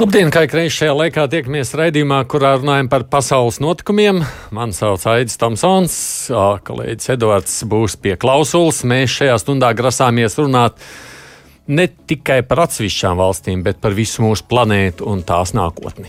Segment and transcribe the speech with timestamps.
[0.00, 4.22] Labdien, kā ik reiz šajā laikā tiekamies raidījumā, kurā runājam par pasaules notikumiem.
[4.56, 5.94] Mani sauc Aits Tomsons,
[6.64, 8.80] kolēģis Edvards būs pie klausulas.
[8.88, 10.80] Mēs šajā stundā grasāmies runāt
[11.68, 16.08] ne tikai par atsevišķām valstīm, bet par visu mūsu planētu un tās nākotni.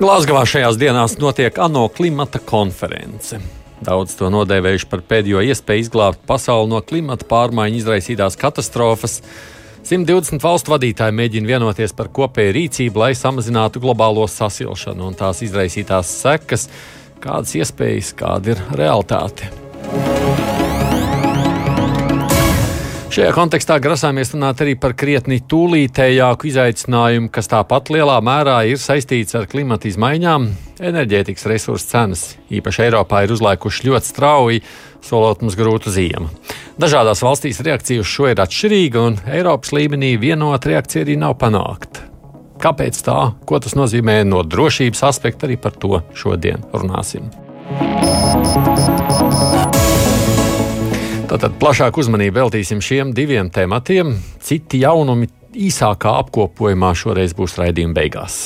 [0.00, 3.42] Glāzgavā šajās dienās notiek ANO klimata konference.
[3.84, 9.20] Daudz to nodēvējuši par pēdējo iespēju izglābt pasauli no klimata pārmaiņu izraisītās katastrofas.
[9.84, 16.08] 120 valstu vadītāji mēģina vienoties par kopēju rīcību, lai samazinātu globālo sasilšanu un tās izraisītās
[16.22, 16.70] sekas,
[17.20, 19.52] kādas iespējas, kāda ir realitāte.
[23.14, 29.36] Šajā kontekstā grasāmies runāt arī par krietni tūlītējāku izaicinājumu, kas tāpat lielā mērā ir saistīts
[29.38, 30.48] ar klimata izmaiņām.
[30.82, 34.64] Enerģētikas resursu cenas īpaši Eiropā ir uzlaikušas ļoti strauji,
[35.06, 36.26] solot mums grūtu ziemu.
[36.82, 42.08] Dažādās valstīs reakcija uz šo ir atšķirīga, un Eiropas līmenī vienota reakcija arī nav panākta.
[42.66, 43.20] Kāpēc tā?
[43.46, 45.46] Ko tas nozīmē no drošības aspekta?
[45.46, 47.30] Arī par to šodien runāsim.
[51.34, 54.12] Tātad plašāku uzmanību veltīsim šiem diviem tematiem.
[54.38, 55.26] Citi jaunumi
[55.66, 58.36] īsākā apkopojumā šoreiz būs raidījuma beigās.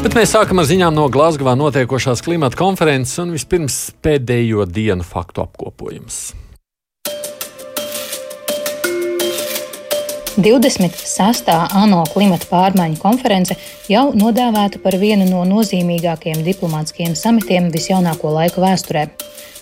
[0.00, 5.44] Bet mēs sākam ar ziņām no Glasgowā notiekošās klimata konferences un vispirms pēdējo dienu faktu
[5.44, 6.22] apkopojums.
[10.36, 11.50] 26.
[11.76, 13.52] ANO klimata pārmaiņu konference
[13.90, 19.10] jau nodēvēta par vienu no nozīmīgākajiem diplomātiskiem samitiem visjaunāko laiku vēsturē.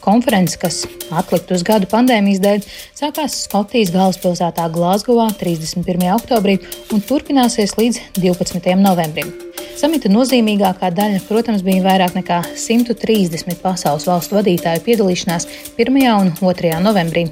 [0.00, 2.62] Konference, kas atlikta uz gadu pandēmijas dēļ,
[2.96, 6.06] sākās Skotijas galvaspilsētā Glasgowā 31.
[6.14, 6.60] oktobrī
[6.94, 8.76] un turpināsies līdz 12.
[8.80, 9.32] novembrim.
[9.80, 15.98] Samita nozīmīgākā daļa, protams, bija vairāk nekā 130 pasaules valstu vadītāju piedalīšanās 1.
[16.14, 16.76] un 2.
[16.84, 17.26] novembrī.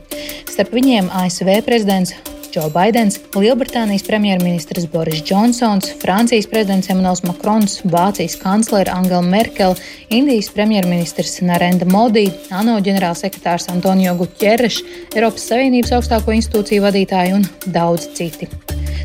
[0.50, 2.16] Starp viņiem ASV prezidents
[2.58, 9.76] Džo Baidens, Lielbritānijas premjerministrs Boris Džonsons, Francijas prezidents Emmanuels Makrons, Vācijas kanclere Angela Merkele,
[10.10, 14.80] Indijas premjerministrs Narenda Modi, ANO ģenerālsekretārs Antonio Guterres,
[15.14, 18.50] Eiropas Savienības augstāko institūciju vadītāji un daudz citi.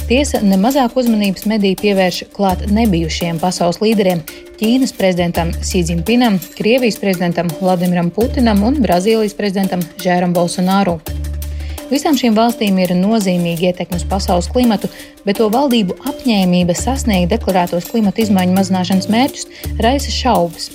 [0.10, 4.26] Tiesa, nemazāk uzmanības mediji pievērš klāt nebijušiem pasaules līderiem-
[4.64, 10.98] Ķīnas prezidentam Sīdzimpinam, Krievijas prezidentam Vladimiram Putinam un Brazīlijas prezidentam Žēram Bolsonaru.
[11.94, 14.88] Visām šīm valstīm ir nozīmīga ietekme uz pasaules klimatu,
[15.28, 19.46] bet to valdību apņēmība sasniegt deklarētos klimata izmaiņu mazināšanas mērķus
[19.86, 20.72] raisa šaubas.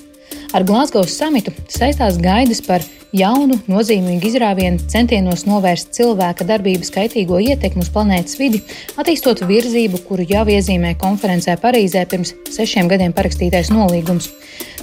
[0.55, 7.85] Ar Glasgow samitu saistās gaidas par jaunu, nozīmīgu izrāvienu centienos novērst cilvēka darbības kaitīgo ietekmi
[7.85, 8.61] uz planētas vidi,
[9.01, 14.31] attīstot virzību, kuru jau iezīmē konferencē Parīzē pirms sešiem gadiem parakstītais nolīgums.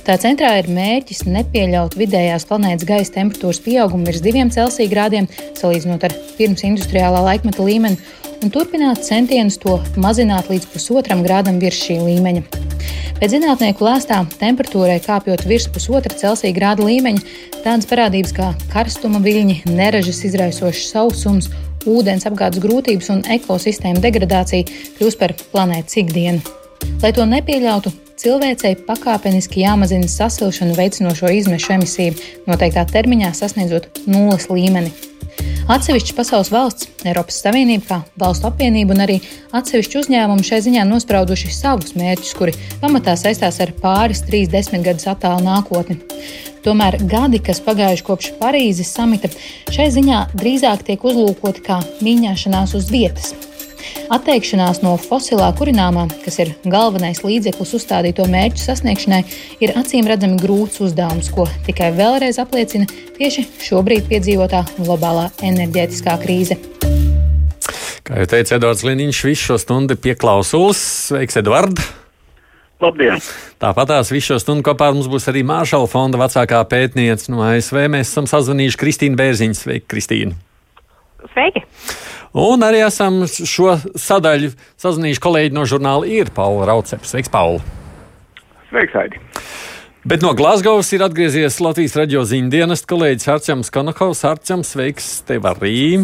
[0.05, 6.05] Tā centrā ir mērķis nepieļaut vidējās planētas gaisa temperatūras pieaugumu virs diviem Celsija grādiem, salīdzinot
[6.05, 7.97] ar pirms industriālā laikmeta līmeni,
[8.43, 12.74] un turpināt centienus to mazināt līdz pusotram grādam virs šī līmeņa.
[13.19, 17.21] Pēc zinātnieku lēstā temperatūrai kāpjot virs pusotra Celsija grāda līmeņa,
[17.63, 21.49] tādas parādības kā karstuma viļņi, neražas izraisošs sausums,
[21.87, 26.43] ūdens apgādes grūtības un ekosistēma degradācija kļūst par planētas ikdienu.
[27.01, 32.15] Lai to nepieļautu, cilvēcei pakāpeniski jāmazina sasilšanu veicinošo izmešu emisiju,
[32.49, 34.93] noteiktā termiņā sasniedzot nulles līmeni.
[35.65, 39.15] Atsevišķas pasaules valsts, Eiropas Savienība, kā valstu apvienība un arī
[39.57, 42.53] atsevišķi uzņēmumi šai ziņā nosprauduši savus mērķus, kuri
[42.83, 45.97] pamatā saistās ar pāris trīs desmitgadus attālu nākotni.
[46.65, 49.29] Tomēr gadi, kas pagājuši kopš Parīzes samita,
[49.73, 53.33] šai ziņā drīzāk tiek uzlūkoti kā mīņāšanās uz vietas,
[54.13, 59.23] Atteikšanās no fosilā kurināmā, kas ir galvenais līdzeklis uzstādīto mērķu sasniegšanai,
[59.65, 62.87] ir acīm redzami grūts uzdevums, ko tikai vēlreiz apliecina
[63.17, 66.59] tieši šobrīd piedzīvotā globālā enerģētiskā krīze.
[68.05, 70.81] Kā jau teica Edvards Liniņš, visu šo stundu pieklausulis.
[71.09, 71.79] Sveiks, Edvard!
[72.83, 73.21] Labdien!
[73.57, 77.87] Tāpat tās visu šo stundu kopā mums būs arī Māršala fonda vecākā pētniece no ASV.
[77.89, 79.57] Mēs esam sazvanījuši Kristīnu Bērziņu.
[79.57, 80.37] Sveiki, Kristīna!
[81.31, 81.63] Sveiki!
[82.35, 84.49] Un arī esam šo sadaļu
[84.81, 87.13] sazvanījuši kolēģi no žurnāla Ir Paula Rauceps.
[87.13, 87.63] Sveiks, Paula!
[88.67, 89.21] Sveiks, Aidi!
[90.05, 94.25] Bet no Glasgowas ir atgriezies Latvijas raidījuma ziņu dienas kolēģis Arčuns Konakovs.
[94.27, 96.03] Arčuns, sveiks, tev arī!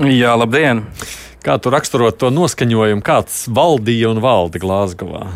[0.00, 0.86] Jā, labdien!
[1.44, 5.26] Kā tu raksturot to noskaņojumu, kāds valdīja un valda Glasgowā?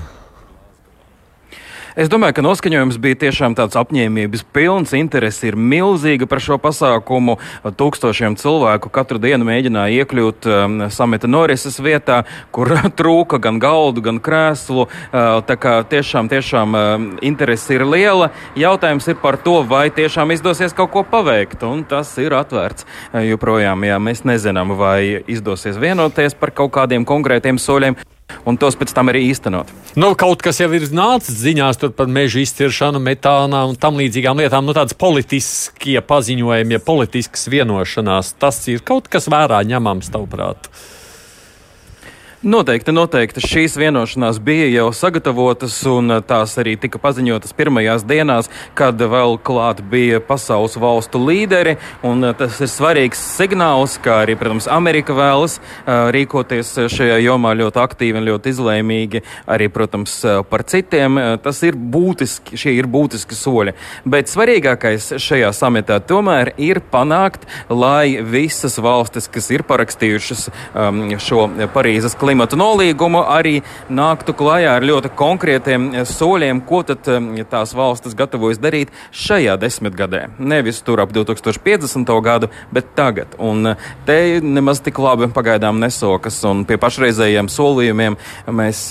[1.98, 4.92] Es domāju, ka noskaņojums bija tiešām tāds apņēmības pilns.
[4.94, 7.34] Interesi ir milzīga par šo pasākumu.
[7.74, 12.20] Tūkstošiem cilvēku katru dienu mēģināja iekļūt um, samita norises vietā,
[12.54, 14.84] kur trūka gan galdu, gan krēslu.
[14.86, 16.94] Uh, tā kā tiešām, tiešām uh,
[17.26, 18.28] interesi ir liela.
[18.54, 21.66] Jautājums ir par to, vai tiešām izdosies kaut ko paveikt.
[21.66, 23.82] Un tas ir atvērts uh, joprojām.
[23.90, 27.98] Jā, mēs nezinām, vai izdosies vienoties par kaut kādiem konkrētiem soļiem
[28.48, 29.70] un tos pēc tam arī īstenot.
[29.98, 34.66] Nu, kaut kas jau ir nācis ziņās par meža izciršanu, metānā un tam līdzīgām lietām.
[34.68, 40.70] Nu, tādas politiskie paziņojumi, ja politiskas vienošanās, tas ir kaut kas vērā ņemams, tavuprāt.
[42.38, 43.42] Noteikti, noteikti.
[43.42, 48.46] Šīs vienošanās bija jau sagatavotas, un eh, tās arī tika paziņotas pirmajās dienās,
[48.78, 51.72] kad vēl klāt bija pasaules valstu līderi.
[51.74, 57.82] Eh, tas ir svarīgs signāls, kā arī, protams, Amerika vēlas uh, rīkoties šajā jomā ļoti
[57.82, 59.24] aktīvi un ļoti izlēmīgi.
[59.50, 60.14] Arī, protams,
[60.46, 63.74] par citiem tas ir būtiski, šie ir būtiski soļi.
[64.06, 71.48] Bet svarīgākais šajā samitā tomēr ir panākt, lai visas valstis, kas ir parakstījušas um, šo
[71.74, 77.28] Parīzes klimatu, klimatu nolīgumu, arī nāktu klajā ar ļoti konkrētiem eh, soļiem, ko tad eh,
[77.48, 80.26] tās valstis gatavojas darīt šajā desmitgadē.
[80.36, 82.12] Nevis tur ap 2050.
[82.26, 83.32] gadu, bet tagad.
[83.40, 88.18] Un eh, te nemaz tik labi pagaidām nesokas, un pie pašreizējiem solījumiem
[88.52, 88.82] mēs,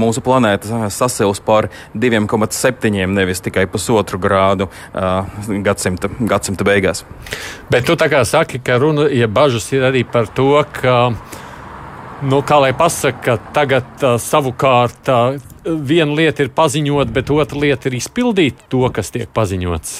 [0.00, 4.70] mūsu planēta sasils par 2,7, nevis tikai pusotru grādu
[5.66, 7.04] gadsimta, gadsimta beigās.
[7.70, 10.96] Bet tu tā kā saki, ka runa, ja bažas ir arī par to, ka
[12.20, 17.88] Nu, kā lai pasakā, tagad uh, savukārt uh, viena lieta ir paziņot, bet otra lieta
[17.88, 19.94] ir izpildīt to, kas tiek paziņots.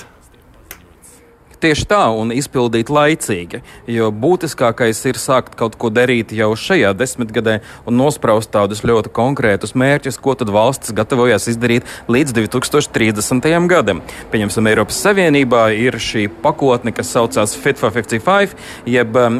[1.60, 3.58] Tieši tā, un izpildīt laicīgi,
[3.92, 9.74] jo būtiskākais ir sākt kaut ko darīt jau šajā desmitgadē un nospraust tādus ļoti konkrētus
[9.76, 13.48] mērķus, ko tad valsts gatavojas izdarīt līdz 2030.
[13.68, 14.00] gadam.
[14.32, 18.56] Pieņemsim, Eiropas Savienībā ir šī pakotne, kas saucās Fit for 55,
[18.88, 19.38] jeb um,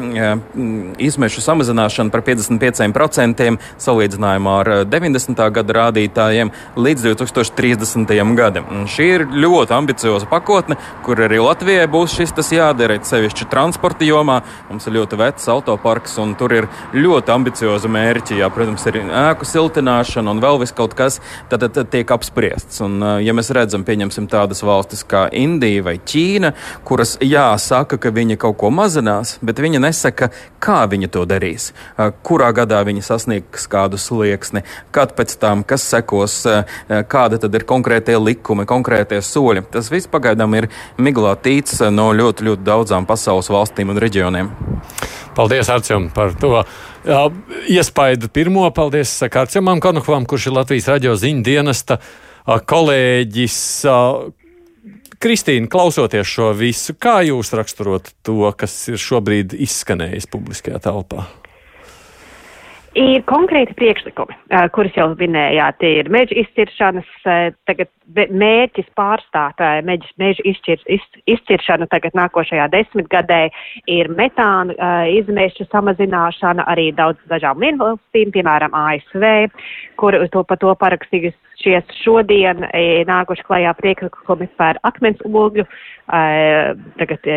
[1.01, 3.49] izmešu samazināšana par 55%
[3.81, 5.41] salīdzinājumā ar 90.
[5.57, 8.15] gada rādītājiem līdz 2030.
[8.37, 8.69] gadam.
[8.69, 13.47] Un šī ir ļoti ambicioza pakotne, kur arī Latvijai būs būs šis tas jādara, sevišķi
[13.49, 14.41] transporta jomā.
[14.69, 18.39] Mums ir ļoti vecs autoparks, un tur ir ļoti ambiciozi mērķi.
[18.41, 22.81] Jā, protams, ir ēku siltināšana un vēl viss kaut kas, tad, tad, tad tiek apspriests.
[22.83, 26.51] Un, ja mēs redzam, pieņemsim tādas valstis kā Indija vai Ķīna,
[26.87, 31.71] kuras jāsaka, ka viņi kaut ko mazinās, bet viņi nesaka, kā viņi to darīs,
[32.27, 36.41] kurā gadā viņi sasniegs kādu slieksni, kad pēc tam, kas sekos,
[36.89, 39.63] kāda tad ir konkrētie likumi, konkrētie soļi.
[39.71, 40.69] Tas viss pagaidām ir
[40.99, 44.49] miglā tīts no ļoti, ļoti daudzām pasaules valstīm un reģioniem.
[45.35, 46.57] Paldies, Arčam, par to.
[47.71, 51.99] Iespaidu pirmo paldies Kārcamam Konokovam, kurš ir Latvijas raidījuma ziņu dienesta
[52.45, 53.59] kolēģis.
[55.21, 61.27] Kristīna, klausoties šo visu, kā jūs raksturot to, kas ir šobrīd izskanējis publiskajā telpā?
[62.91, 64.35] Ir konkrēti priekšlikumi,
[64.75, 67.07] kurus jau minējāt, ir meža izciršanas,
[67.69, 73.45] tagad mērķis pārstāt meža, meža izcirs, iz, izciršanu tagad nākošajā desmitgadē,
[73.87, 74.75] ir metāna
[75.07, 79.23] izmešu samazināšana arī daudz dažām lielvalstīm, piemēram, ASV,
[79.95, 82.65] kur to pa to parakstījusi šies šodien
[83.07, 85.65] nākuši klajā priekšlikumi par akmens ogļu,
[86.99, 87.31] tagad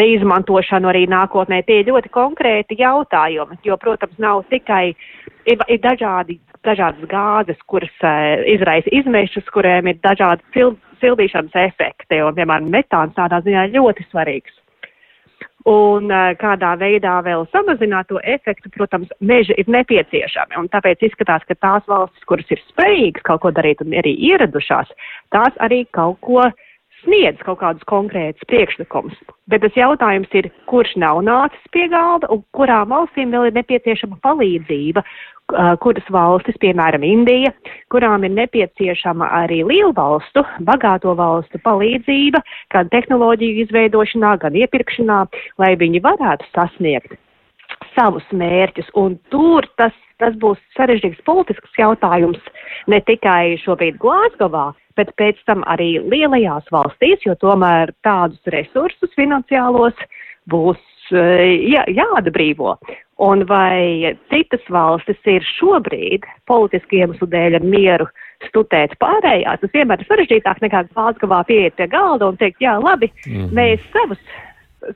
[0.00, 1.62] neizmantošanu arī nākotnē.
[1.66, 4.92] Tie ir ļoti konkrēti jautājumi, jo, protams, nav tikai,
[5.46, 8.06] ir, ir dažādi, dažādas gāzes, kuras
[8.50, 14.56] izraisa izmešus, kuriem ir dažādi sil, sildīšanas efekti, un, piemēram, metāns tādā ziņā ļoti svarīgs
[15.68, 20.56] un uh, kādā veidā vēl samazināt to efektu, protams, meži ir nepieciešami.
[20.60, 24.90] Un tāpēc izskatās, ka tās valstis, kuras ir spējīgas kaut ko darīt un arī ieradušās,
[25.34, 26.48] tās arī kaut ko
[27.04, 29.16] sniedz kaut kādus konkrētus priekšlikumus.
[29.50, 34.18] Bet tas jautājums ir, kurš nav nācis pie galda un kurām valstīm vēl ir nepieciešama
[34.24, 35.04] palīdzība,
[35.82, 37.52] kuras valstis, piemēram, Indija,
[37.92, 42.42] kurām ir nepieciešama arī lielu valstu, bagāto valstu palīdzība,
[42.74, 45.22] gan tehnoloģiju izveidošanā, gan iepirkšanā,
[45.58, 47.16] lai viņi varētu sasniegt
[47.94, 48.90] savus mērķus.
[48.98, 52.40] Un tur tas, tas būs sarežģīts politisks jautājums
[52.90, 59.96] ne tikai šobrīd Glāzgovā, bet pēc tam arī lielajās valstīs, jo tomēr tādus resursus finansiālos
[60.50, 60.80] būs
[61.12, 62.76] jā, jāatbrīvo.
[63.18, 68.06] Un vai citas valstis ir šobrīd politiski iemeslu dēļ ar mieru
[68.46, 73.10] studēt pārējās, tas vienmēr ir sarežģītāk nekā Glāzgovā pieiet pie galda un teikt, jā, labi,
[73.26, 73.54] mm -hmm.
[73.58, 74.20] mēs savus,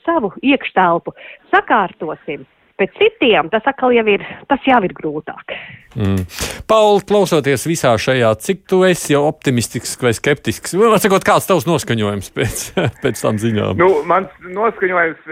[0.06, 1.14] savu iekštelpu
[1.50, 2.46] sakārtosim,
[2.78, 5.56] bet citiem tas atkal jau ir, tas jau ir grūtāk.
[5.96, 6.22] Mm.
[6.70, 10.74] Pauli, klausoties visā šajā, cik tu esi jau optimistisks vai skeptisks?
[10.78, 12.62] Vai sakot, kāds tavs noskaņojums pēc,
[13.02, 13.76] pēc tam ziņām?
[13.82, 15.26] Nu, mans noskaņojums,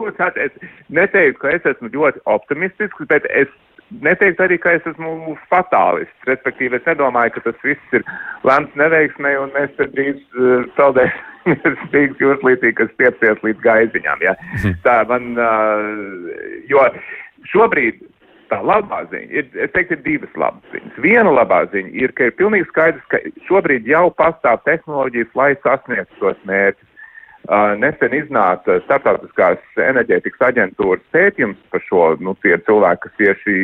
[0.00, 0.52] es
[0.88, 3.50] neteiktu, ka es esmu ļoti optimistisks, bet es
[4.04, 6.28] neteiktu arī, ka es esmu fatālists.
[6.28, 8.04] Respektīvi, es nedomāju, ka tas viss ir
[8.46, 14.24] lemts neveiksmē un mēs te drīz uh, zaudēsim spīgs jūraslītī, kas piepsies līdz gaiziņām.
[14.24, 14.34] Ja?
[14.56, 14.80] Mhm.
[14.86, 16.88] Tā man, uh, jo
[17.52, 18.02] šobrīd
[18.52, 20.98] tā labā ziņa ir, es teiktu, ir divas labas ziņas.
[21.04, 26.20] Viena labā ziņa ir, ka ir pilnīgi skaidrs, ka šobrīd jau pastāv tehnoloģijas, lai sasniegtu
[26.20, 26.90] tos mērķus.
[27.44, 33.56] Nesen iznāca starptautiskās enerģētikas aģentūras pētījums par šo, nu, tie cilvēki, kas tieši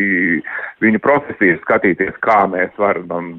[0.84, 3.32] viņu profesiju skatīties, kā mēs varam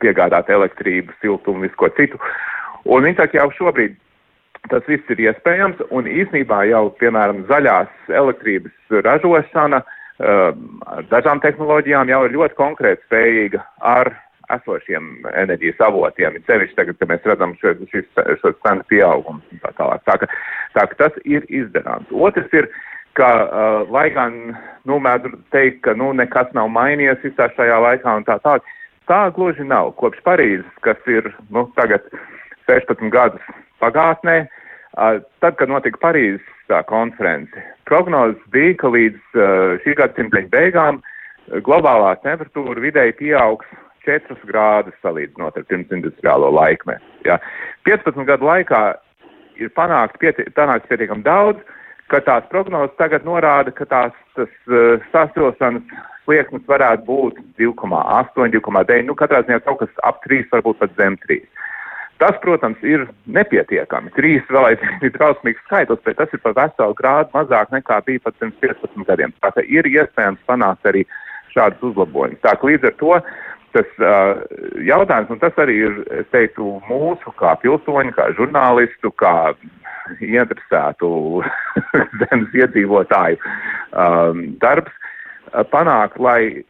[0.00, 2.20] piegādāt elektrību, siltumu, visu ko citu.
[2.88, 3.98] Un viņi saka, jau šobrīd
[4.72, 9.82] tas viss ir iespējams, un īsnībā jau, piemēram, zaļās elektrības ražošana
[10.18, 14.14] ar dažām tehnoloģijām jau ir ļoti konkrēti spējīga ar
[14.54, 16.38] esošiem enerģijas avotiem.
[16.46, 18.06] Cevišķi tagad, kad mēs redzam šo, šis,
[18.42, 20.04] šo cenu pieaugumu un tā tālāk.
[20.08, 20.28] Tā ka,
[20.76, 22.10] tā ka tas ir izdarāms.
[22.10, 22.68] Otrs ir,
[23.18, 24.56] ka, uh, lai gan,
[24.88, 28.66] nu, mēdz teikt, ka, nu, nekas nav mainījies visā šajā laikā un tā tālāk,
[29.10, 29.94] tā gluži nav.
[30.00, 32.06] Kopš Parīzes, kas ir, nu, tagad
[32.70, 33.50] 16 gadus
[33.82, 40.42] pagātnē, uh, tad, kad notika Parīzes tā konference, prognozes bija, ka līdz uh, šī gadsimta
[40.52, 41.02] beigām
[41.66, 43.68] globālā temperatūra vidēji pieaugs
[44.06, 47.04] 4 grādus salīdzinot ar pirmsindustriālo laikmetu.
[47.28, 47.40] Ja.
[47.88, 48.82] 15 gadu laikā
[49.60, 51.62] ir panākt pieti, panākt pietiekami daudz,
[52.12, 55.84] ka tās prognozes tagad norāda, ka tās tas, uh, sasilšanas
[56.26, 61.18] slieksnis varētu būt 2,8, 2,9, nu katrā ziņā kaut kas ap 3, varbūt pat zem
[61.26, 61.40] 3.
[62.16, 64.08] Tas, protams, ir nepietiekami.
[64.16, 68.22] Trīs vēl aizvien ir drausmīgs skaitlis, bet tas ir par veselu grādu mazāk nekā bija
[68.24, 69.34] pat pirms 15 gadiem.
[69.44, 71.04] Tā kā ir iespējams panākt arī
[71.52, 72.40] šādus uzlabojumus.
[72.44, 73.18] Tā kā līdz ar to
[73.76, 74.42] tas uh,
[74.88, 79.52] jautājums, un tas arī ir, es teiktu, mūsu kā pilsoņu, kā žurnālistu, kā
[80.22, 81.10] interesētu
[82.22, 83.40] zemes iedzīvotāju
[83.92, 84.94] um, darbs,
[85.72, 86.64] panākt, lai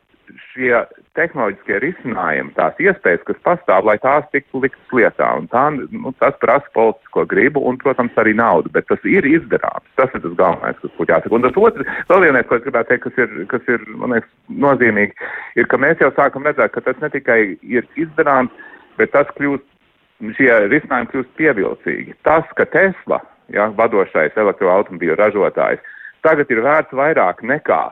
[0.53, 0.73] šie
[1.17, 5.29] tehnoloģiskie risinājumi, tās iespējas, kas pastāv, lai tās tiktu liktas lietā.
[5.41, 9.87] Un tā, nu, tas prasa politisko gribu un, protams, arī naudu, bet tas ir izdarāms.
[10.01, 11.35] Tas ir tas galvenais, kas būtu jāsaka.
[11.37, 14.33] Un tas otrs, vēl vienais, ko es gribētu teikt, kas ir, kas ir man liekas,
[14.67, 15.31] nozīmīgi,
[15.61, 18.67] ir, ka mēs jau sākam redzēt, ka tas ne tikai ir izdarāms,
[19.01, 19.67] bet tas kļūst,
[20.39, 22.17] šie risinājumi kļūst pievilcīgi.
[22.27, 23.21] Tas, ka Tesla,
[23.53, 25.95] ja, vadošais elektroautomobīļu ražotājs,
[26.27, 27.85] tagad ir vērts vairāk nekā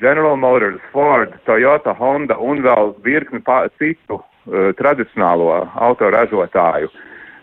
[0.00, 3.42] General Motors, Ford, Toyota, Honda un vēl virkni
[3.78, 6.90] citu uh, tradicionālo autoražotāju.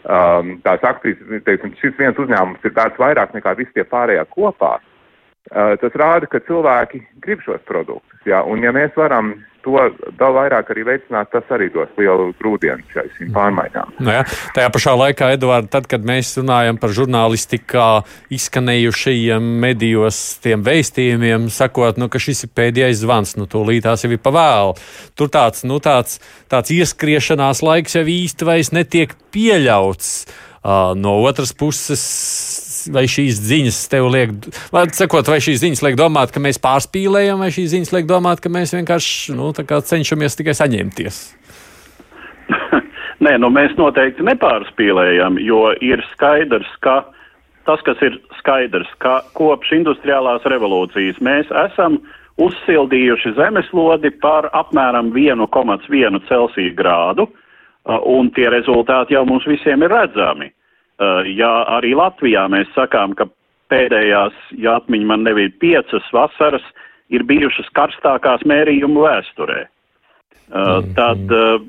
[0.10, 4.78] Um, tās akcijas, teiksim, šis viens uzņēmums ir tāds vairāk nekā visi tie pārējā kopā.
[4.80, 4.99] Uh,
[5.50, 8.20] tas rāda, ka cilvēki grib šos produktus.
[8.28, 9.76] Jā, un ja mēs varam to
[10.20, 13.96] vēl vairāk arī veicināt, tas arī dos lielu grūdienu šīm pārmaiņām.
[14.04, 14.24] Nu jā,
[14.56, 17.88] tajā pašā laikā, Edvard, tad, kad mēs runājam par žurnālistikā
[18.36, 24.14] izskanējušajiem medijos tiem vēstījumiem, sakot, nu, ka šis ir pēdējais zvans, nu, tūlīt tās jau
[24.16, 24.78] ir pavēlu.
[25.20, 26.20] Tur tāds, nu, tāds,
[26.52, 30.14] tāds ieskriešanās laiks jau īsti vairs netiek pieļauts.
[30.60, 32.02] Uh, no otras puses,
[32.94, 34.34] vai šīs ziņas tev liek,
[34.96, 38.52] sakot, vai šīs ziņas liek domāt, ka mēs pārspīlējam, vai šīs ziņas liek domāt, ka
[38.54, 41.22] mēs vienkārši nu, cenšamies tikai saņemties?
[43.26, 47.02] Nē, nu mēs noteikti nepārspīlējam, jo ir skaidrs, ka
[47.68, 52.00] tas, kas ir skaidrs, ka kopš industriālās revolūcijas mēs esam
[52.40, 57.28] uzsildījuši zemeslodi par apmēram 1,1 Celsija grādu,
[57.90, 60.50] un tie rezultāti jau mums visiem ir redzami.
[61.00, 63.30] Uh, ja arī Latvijā mēs sakām, ka
[63.72, 66.66] pēdējās, ja atmiņa man nebija piecas vasaras,
[67.08, 69.62] ir bijušas karstākās mērījumu vēsturē,
[70.52, 70.90] mm.
[70.98, 71.64] tad uh,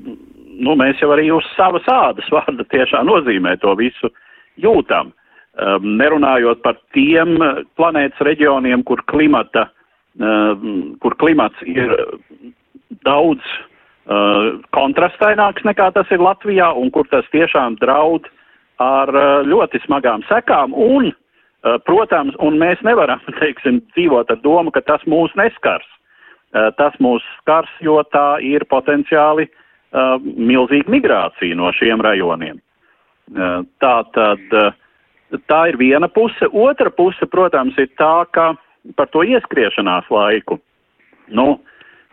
[0.59, 4.11] nu, mēs jau arī uz savas ādas vārda tiešā nozīmē to visu
[4.59, 5.15] jūtam.
[5.83, 7.33] Nerunājot par tiem
[7.75, 9.65] planētas reģioniem, kur, klimata,
[11.03, 11.91] kur klimats ir
[13.03, 13.43] daudz
[14.71, 18.37] kontrastaināks nekā tas ir Latvijā un kur tas tiešām draud uh,
[18.81, 24.73] ar eh, ļoti smagām sekām un, eh, protams, un mēs nevaram, teiksim, dzīvot ar domu,
[24.73, 25.87] ka tas mūs neskars.
[26.51, 29.49] Eh, tas mūs skars, jo tā ir potenciāli
[30.23, 32.61] milzīga migrācija no šiem rajoniem.
[33.83, 34.53] Tā tad
[35.51, 36.47] tā ir viena puse.
[36.47, 38.53] Otra puse, protams, ir tā, ka
[38.95, 40.61] par to ieskriešanās laiku.
[41.27, 41.59] Nu,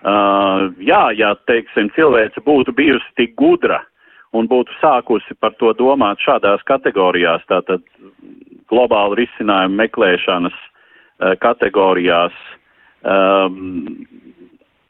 [0.02, 3.98] jā, ja, teiksim, cilvēce būtu bijusi tik gudra, uh,
[4.37, 7.85] un būtu sākusi par to domāt šādās kategorijās, tātad
[8.68, 12.37] globālu risinājumu meklēšanas uh, kategorijās.
[13.08, 14.04] Um,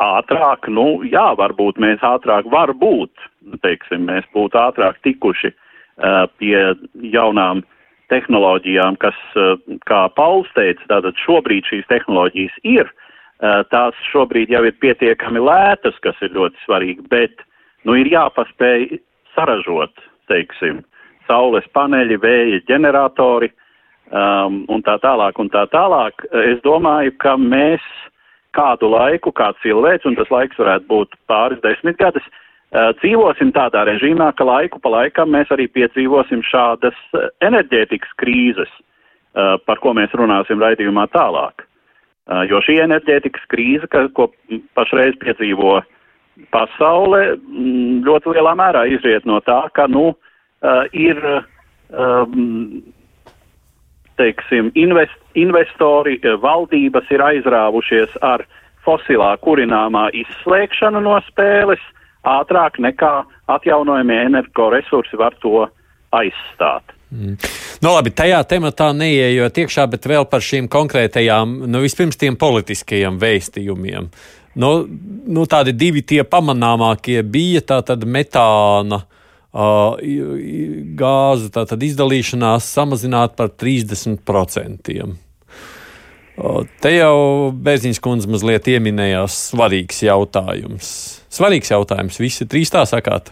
[0.03, 3.13] ātrāk, nu, jā, varbūt mēs ātrāk, varbūt,
[3.65, 6.57] teiksim, mēs būtu ātrāk tikuši uh, pie
[7.15, 7.65] jaunām
[8.13, 9.59] tehnoloģijām, kas, uh,
[9.91, 15.99] kā Pauls teica, tātad šobrīd šīs tehnoloģijas ir, uh, tās šobrīd jau ir pietiekami lētas,
[16.03, 17.45] kas ir ļoti svarīgi, bet,
[17.85, 18.99] nu, ir jāpaspēj
[19.39, 19.95] saražot,
[20.29, 20.83] teiksim,
[21.29, 23.53] saules paneļi, vēja ģeneratori
[24.11, 26.27] um, un tā tālāk un tā tālāk.
[26.49, 27.85] Es domāju, ka mēs
[28.57, 34.33] kādu laiku, kā cilvēks, un tas laiks varētu būt pāris desmitgadus, uh, dzīvosim tādā režīmā,
[34.37, 40.17] ka laiku pa laikam mēs arī piedzīvosim šādas uh, enerģētikas krīzes, uh, par ko mēs
[40.17, 41.65] runāsim raidījumā tālāk.
[42.29, 44.31] Uh, jo šī enerģētikas krīze, ka, ko
[44.77, 45.79] pašreiz piedzīvo
[46.55, 51.21] pasaule, mm, ļoti lielā mērā izriet no tā, ka, nu, uh, ir,
[51.91, 52.83] um,
[54.21, 58.47] teiksim, invest, investori, uh, valdības ir aizrāvušies ar
[58.87, 61.83] fosilā kurināmā izslēgšanu no spēles
[62.29, 63.15] ātrāk nekā
[63.49, 65.67] atjaunojamie energoresursi var to
[66.17, 66.95] aizstāt.
[67.11, 67.37] Mm.
[67.81, 73.17] Nu, labi, tajā tematā neieejot iekšā, bet vēl par šīm konkrētajām, nu, vispirms tiem politiskajiem
[73.23, 74.11] vēstījumiem.
[74.59, 74.73] Nu,
[75.27, 79.95] nu, tādi divi tie pamanāmākie bija tātad metāna uh,
[80.99, 81.51] gāzu
[81.87, 84.99] izdalīšanās samazināt par 30%.
[86.83, 87.15] Te jau
[87.67, 90.91] Bērziņš kundze mazliet ieminējās svarīgs jautājums.
[91.35, 92.19] Svarīgs jautājums.
[92.23, 93.31] Visi trīs tā sakāt?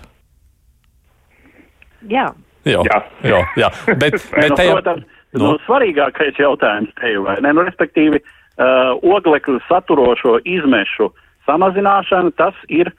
[2.06, 2.30] Jā.
[2.66, 3.02] Jā, jā.
[3.22, 3.74] jā, jā.
[3.94, 7.52] Bet, bet nu, tajā, protams, nu, nu, svarīgākais jautājums te jau vai ne?
[7.54, 11.10] Nu, respektīvi, uh, oglekļu saturošo izmešu
[11.46, 12.92] samazināšana, tas ir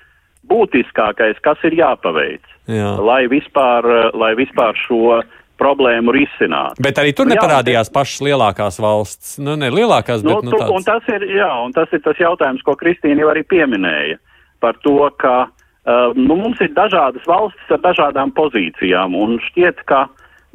[0.48, 2.94] būtiskākais, kas ir jāpaveic, Jā.
[3.04, 5.20] lai, vispār, lai vispār šo
[5.58, 6.82] problēmu risinātu.
[6.84, 9.36] Bet arī tur nu, neparādījās jā, pašas lielākās valsts.
[9.42, 10.74] Nu, ne lielākās, nu, bet nu, tu, tāds...
[10.78, 14.20] un tas ir, jā, un tas ir tas jautājums, ko Kristīna jau arī pieminēja
[14.64, 20.06] par to, ka uh, nu, mums ir dažādas valstis ar dažādām pozīcijām, un šķiet, ka,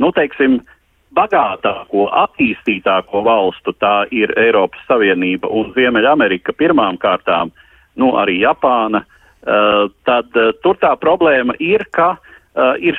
[0.02, 0.61] nu, teiksim,
[1.16, 7.53] bagātāko, attīstītāko valstu tā ir Eiropas Savienība un Ziemeļamerika pirmām kārtām,
[8.01, 12.94] nu, arī Japāna, uh, Uh, tad uh, tur tā problēma ir, ka uh, ir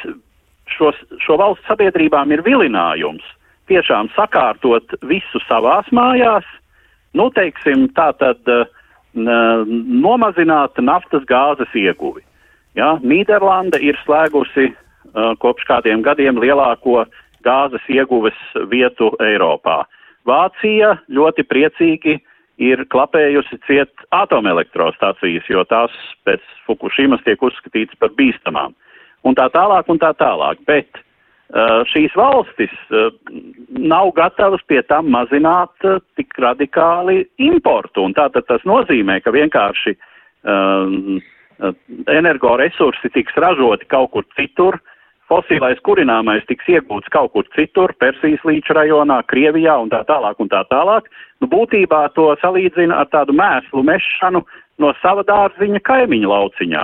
[0.75, 3.23] šos, šo valstu sabiedrībām ir vilinājums
[3.71, 6.43] tiešām sakārtot visu savās mājās,
[7.15, 8.67] nu, teiksim, tā tad uh,
[9.15, 12.25] nomazināt naftas gāzes ieguvi.
[12.75, 12.97] Ja?
[12.99, 17.05] Nīderlanda ir slēgusi uh, kopš kādiem gadiem lielāko
[17.45, 18.39] gāzes ieguves
[18.71, 19.83] vietu Eiropā.
[20.27, 22.17] Vācija ļoti priecīgi
[22.63, 25.93] ir klapējusi ciet atomelektrostacijas, jo tās
[26.27, 28.75] pēc Fukushimas tiek uzskatītas par bīstamām.
[29.23, 30.61] Un tā tālāk un tā tālāk.
[30.67, 33.09] Bet uh, šīs valstis uh,
[33.73, 38.05] nav gatavas pie tam mazināt uh, tik radikāli importu.
[38.05, 41.21] Un tātad tas nozīmē, ka vienkārši uh,
[42.11, 44.79] energoresursi tiks ražoti kaut kur citur,
[45.33, 50.51] fosilais kurināmais tiks iegūts kaut kur citur, Persijas līča rajonā, Krievijā un tā tālāk un
[50.51, 51.09] tā tālāk.
[51.41, 54.43] Nu, būtībā to salīdzina ar tādu mēslu mešanu
[54.81, 56.83] no sava dārziņa kaimiņa lauciņā.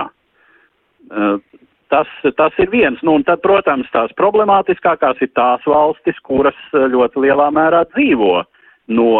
[1.90, 2.98] Tas, tas ir viens.
[3.06, 8.42] Nu, un tad, protams, tās problemātiskākās ir tās valstis, kuras ļoti lielā mērā dzīvo
[8.94, 9.14] no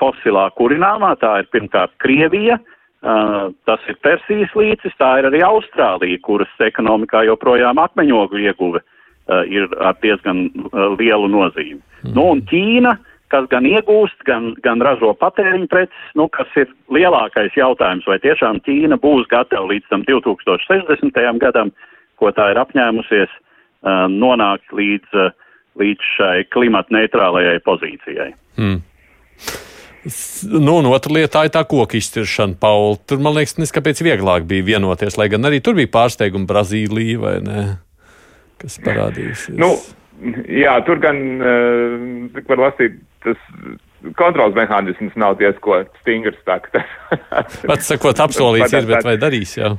[0.00, 1.14] fosilā kurināmā.
[1.20, 6.50] Tā ir pirmkārt Krievija, uh, Uh, tas ir Persijas līcis, tā ir arī Austrālija, kuras
[6.62, 11.80] ekonomikā joprojām akmeņogļu ieguve uh, ir ar diezgan uh, lielu nozīmi.
[12.04, 12.12] Mm.
[12.14, 12.92] Nu, un Ķīna,
[13.34, 18.62] kas gan iegūst, gan, gan ražo patēriņu preces, nu, kas ir lielākais jautājums, vai tiešām
[18.62, 21.18] Ķīna būs gatava līdz tam 2060.
[21.42, 21.74] gadam,
[22.22, 25.34] ko tā ir apņēmusies, uh, nonākt līdz, uh,
[25.82, 28.30] līdz šai klimata neitrālajai pozīcijai.
[28.62, 28.78] Mm.
[30.02, 32.98] Nu, un otra lieta ir tā koku izciršana, Pauli.
[33.06, 37.36] Tur, man liekas, neskapēc vieglāk bija vienoties, lai gan arī tur bija pārsteigumi Brazīlija vai
[37.44, 37.62] ne,
[38.62, 39.54] kas parādījusies.
[39.62, 39.70] Nu,
[40.50, 43.38] jā, tur gan, uh, var lasīt, tas
[44.18, 46.38] kontrols mehānisms nav diezko stingrs.
[47.70, 49.76] Pats sakot, apsolīts ir, bet vai darīs, jā?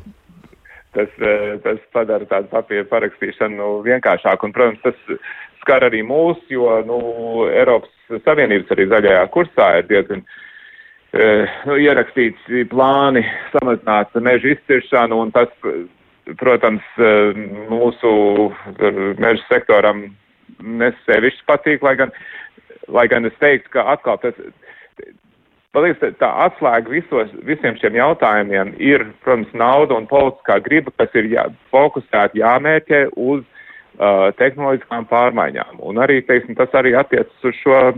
[0.93, 5.17] Tas, eh, tas padara tādu papīru parakstīšanu nu, vienkāršāku, un, protams, tas
[5.63, 6.99] skar arī mūs, jo, nu,
[7.51, 13.23] Eiropas Savienības arī zaļajā kursā ir diezgan uh, nu, ierakstīts plāni
[13.55, 15.51] samazināt mežu izciršanu, un tas,
[16.39, 17.31] protams, uh,
[17.71, 18.11] mūsu
[19.23, 20.05] mežu sektoram
[20.59, 22.13] nesevišķi patīk, lai gan,
[22.91, 24.37] lai gan es teiktu, ka atkal tas.
[25.73, 31.31] Palīdz, tā atslēga visos, visiem šiem jautājumiem ir, protams, nauda un politiskā griba, kas ir
[31.31, 33.41] jā, fokusēta jāmērķē uz
[33.99, 35.79] uh, tehnoloģiskām pārmaiņām.
[35.85, 37.97] Un arī, teiksim, tas arī attiecas uz šo uh,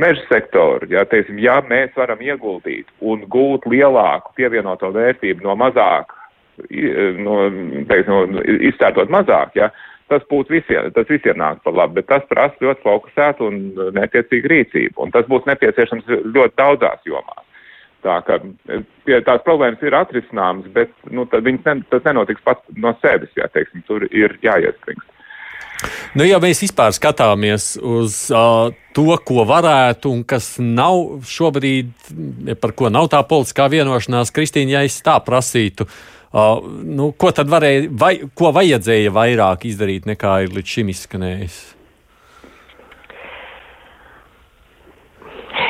[0.00, 0.88] meža sektoru.
[0.92, 6.16] Ja, teiksim, ja mēs varam ieguldīt un gūt lielāku pievienoto vērtību no mazāk,
[7.24, 7.36] no,
[7.88, 9.70] teiksim, no izcērtot mazāk, ja,
[10.10, 13.60] tas būtu visiem, tas visiem nāk par labu, bet tas prasa ļoti fokusētu un
[13.96, 17.46] netiecīgu rīcību, un tas būs nepieciešams ļoti daudzās jomās.
[18.00, 18.38] Tā ka
[19.26, 23.82] tās problēmas ir atrisināmas, bet nu, viņas ne, tas nenotiks pats no sevis, ja teiksim,
[23.88, 25.08] tur ir jāiespringst.
[26.16, 31.92] Nu, ja mēs vispār skatāmies uz uh, to, ko varētu un kas nav šobrīd,
[32.60, 37.52] par ko nav tā politiskā vienošanās, Kristīna, ja es tā prasītu, uh, nu, ko tad
[37.52, 41.60] varēja, vai, ko vajadzēja vairāk izdarīt nekā ir līdz šim izskanējis?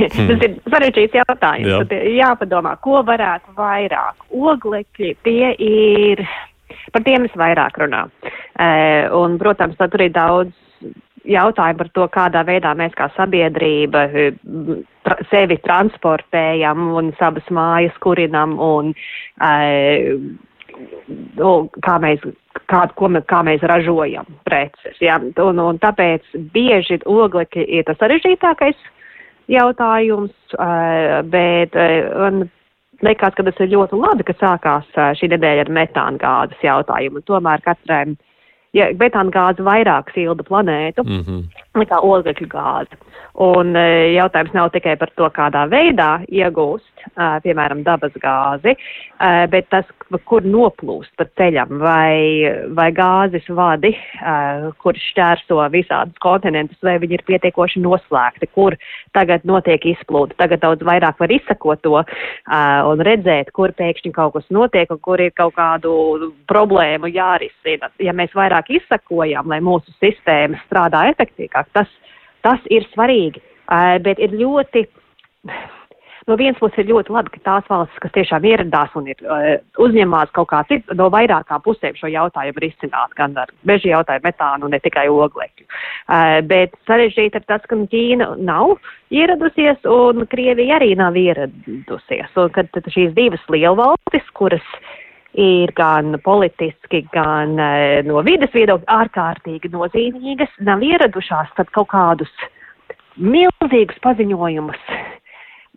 [0.00, 0.28] Hmm.
[0.30, 1.72] Tas ir sarežģīts jautājums.
[1.72, 1.80] Jā.
[1.84, 4.30] Tad jāpadomā, ko varētu vairāk.
[4.30, 6.24] Oglekļi tie ir
[6.90, 8.10] Par tiem es vairāk runāju.
[8.58, 10.90] Uh, un, protams, tur ir daudz
[11.28, 14.06] jautājumu par to, kādā veidā mēs kā sabiedrība
[15.04, 20.14] tra sevi transportējam un savas mājas kurinam un uh,
[21.84, 22.24] kā mēs,
[22.72, 24.96] kā, ko, kā mēs ražojam preces.
[25.04, 25.20] Ja?
[25.44, 28.88] Un, un tāpēc bieži oglekļi ir tas sarežģītākais
[29.50, 32.42] jautājums, uh, bet uh,
[33.00, 37.22] Likās, ka tas ir ļoti labi, ka sākās šī nedēļa ar metāna gāzes jautājumu.
[37.24, 38.02] Tomēr katrai,
[38.76, 41.62] ja metāna gāze vairāk silda planētu mm -hmm.
[41.80, 43.00] nekā oglekļu gāze.
[43.40, 43.72] Un
[44.12, 48.76] jautājums nav tikai par to, kādā veidā iegūst piemēram, dabas gāzi,
[49.52, 49.88] bet tas,
[50.28, 53.92] kur noplūst pa ceļam, vai, vai gāzes vadi,
[54.82, 58.76] kur šķērso visādus kontinentus, vai viņi ir pietiekoši noslēgti, kur
[59.16, 60.36] tagad notiek izplūde.
[60.40, 65.20] Tagad daudz vairāk var izsakot to un redzēt, kur pēkšņi kaut kas notiek un kur
[65.22, 67.90] ir kaut kādu problēmu jārisina.
[68.02, 71.90] Ja mēs vairāk izsakojam, lai mūsu sistēma strādā efektīvāk, tas,
[72.46, 73.42] tas ir svarīgi.
[74.04, 74.86] Bet ir ļoti
[76.28, 79.48] no vienas puses ir ļoti labi, ka tās valstis, kas tiešām ieradās un ir uh,
[79.82, 84.70] uzņemās kaut kā citu, no vairākām pusēm šo jautājumu risināt, gan ar meža jautājumu, metānu,
[84.72, 85.66] ne tikai oglekļu.
[85.66, 88.76] Uh, bet sarežģīti ir tas, ka Ķīna nav
[89.10, 92.34] ieradusies un Krievija arī nav ieradusies.
[92.38, 94.66] Un kad šīs divas lielvalstis, kuras
[95.38, 102.32] ir gan politiski, gan uh, no vides viedokļa ārkārtīgi nozīmīgas, nav ieradušās, tad kaut kādus
[103.20, 104.84] milzīgus paziņojumus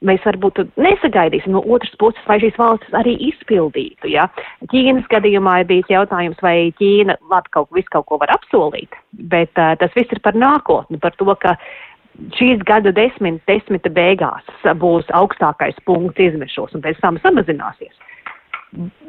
[0.08, 4.12] mēs varbūt nesagaidīsim no otras puses, vai šīs valstis arī izpildītu.
[4.12, 4.28] Ja?
[4.72, 8.96] Ķīnas gadījumā ir bijis jautājums, vai Ķīna labi kaut, visu kaut ko var apsolīt,
[9.32, 11.56] bet uh, tas viss ir par nākotni, par to, ka
[12.38, 14.46] šīs gada desmit, desmita beigās
[14.80, 17.94] būs augstākais punkts izmešos un pēc tam samazināsies.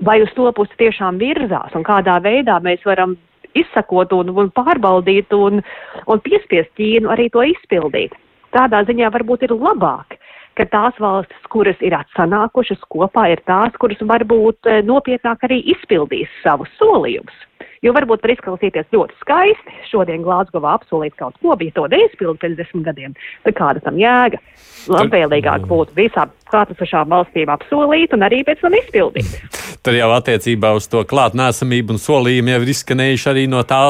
[0.04, 3.16] Vai uz to pusi tiešām virzās un kādā veidā mēs varam
[3.56, 5.62] izsakot un, un pārbaudīt un,
[6.10, 8.16] un piespiest Ķīnu arī to izpildīt.
[8.54, 10.18] Tādā ziņā varbūt ir labāk,
[10.58, 16.30] ka tās valstis, kuras ir atsanākušas kopā, ir tās, kuras varbūt eh, nopietnāk arī izpildīs
[16.44, 17.42] savus solījumus.
[17.84, 22.54] Jo varbūt var izklausīties ļoti skaisti šodien Glāzgovā apsolīt kaut ko, bija to neizpildu pēc
[22.56, 24.40] desmit gadiem, bet kāda tam jēga?
[24.88, 29.36] Labvēlīgāk būtu visām klātesošām valstīm apsolīt un arī pēc tam izpildīt.
[29.84, 33.82] Tur jau attiecībā uz to klātnēsamību un solījumu jau ir izskanējuši arī no tā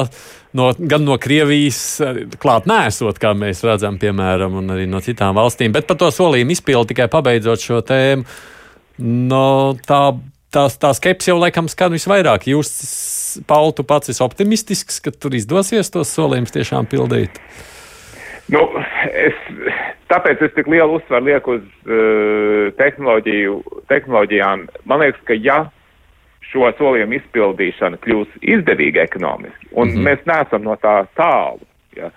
[0.56, 1.80] no, gan no Krievijas
[2.42, 5.74] klāt nesot, kā mēs redzam, piemēram, un arī no citām valstīm.
[5.74, 8.26] Bet par to solījumu izpildu tikai pabeidzot šo tēmu.
[9.04, 10.00] No, tā,
[10.54, 12.46] tā, tā skepse jau laikam skan visvairāk.
[12.52, 12.72] Jūs,
[13.50, 17.42] Paul, tu pats esi optimistisks, ka tur izdosies tos solījumus tiešām pildīt.
[18.52, 18.60] Nu,
[19.08, 19.36] es,
[20.12, 23.56] tāpēc es tik lielu uzsvaru lieku uz uh, tehnoloģiju,
[23.90, 24.66] tehnoloģijām.
[24.90, 25.64] Man liekas, ka ja
[26.54, 30.06] šo solījumu izpildīšana kļūs izdevīga ekonomiski, un mm -hmm.
[30.08, 31.66] mēs neesam no tā tālu,
[31.98, 32.10] ja,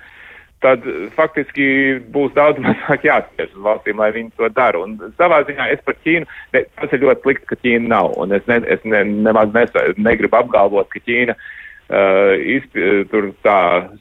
[0.63, 1.67] tad faktiski
[2.13, 4.81] būs daudz mazāk jāspiež uz valstīm, lai viņi to dara.
[4.81, 8.33] Un savā ziņā es par Ķīnu, ne, tas ir ļoti slikti, ka Ķīna nav, un
[8.37, 12.77] es, ne, es ne, nemaz nes, negribu apgalvot, ka Ķīna uh, izp,
[13.11, 13.59] tur tā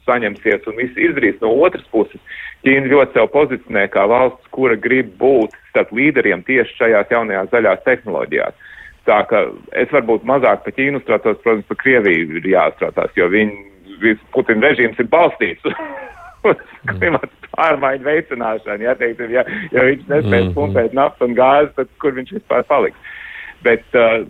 [0.09, 1.39] saņemsies un viss izdarīs.
[1.41, 2.21] No otras puses,
[2.65, 7.85] Ķīna ļoti sev pozicionē kā valsts, kura grib būt starp līderiem tieši šajās jaunajās zaļās
[7.85, 8.65] tehnoloģijās.
[9.07, 9.43] Tā ka
[9.79, 13.63] es varbūt mazāk par Ķīnu strātos, protams, par Krieviju ir jāstrātās, jo viņi,
[14.35, 15.63] Putina režīms ir balstīts
[16.47, 16.59] uz
[16.91, 18.85] klimata pārmaiņu veicināšanu.
[18.85, 20.53] Ja, teiksim, ja, ja viņš nespēs mhm.
[20.57, 23.15] pumpēt naftu un gāzi, tad kur viņš vispār paliks?
[23.65, 24.21] Bet uh,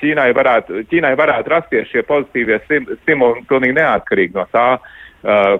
[0.00, 2.62] Ķīnai, varētu, Ķīnai varētu rasties šie pozitīvie
[3.02, 4.96] stimuli pilnīgi neatkarīgi no tā, Uh,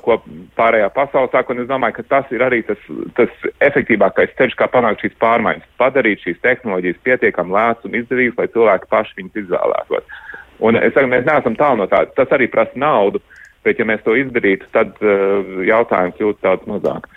[0.05, 0.17] ko
[0.57, 2.81] pārējā pasaule sāk, un es domāju, ka tas ir arī tas,
[3.19, 8.49] tas efektīvākais ceļš, kā panākt šīs pārmaiņas, padarīt šīs tehnoloģijas pietiekami lētas un izdevīgas, lai
[8.55, 10.19] cilvēki paši viņas izvēlētos.
[10.61, 13.21] Un es saku, mēs neesam tālu no tā, tas arī prasa naudu,
[13.65, 17.09] bet ja mēs to izdarītu, tad uh, jautājums kļūtu daudz mazāk.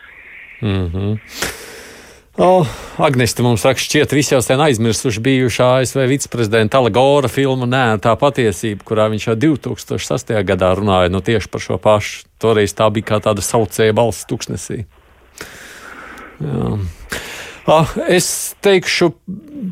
[0.63, 1.62] Mm -hmm.
[2.41, 2.65] Oh,
[2.97, 8.15] Agnēsta mums raksta, šķiet, visi jau sen aizmirsuši bijušā ASV viceprezidenta Alagora filmu Nē, tā
[8.17, 10.39] patiesība, kurā viņš jau 2008.
[10.41, 12.23] gadā runāja nu, tieši par šo pašu.
[12.41, 14.79] Toreiz tā bija kā tāda saucēja balss tuksnesī.
[16.41, 16.71] Jā.
[17.69, 18.27] Ah, es
[18.65, 19.11] teikšu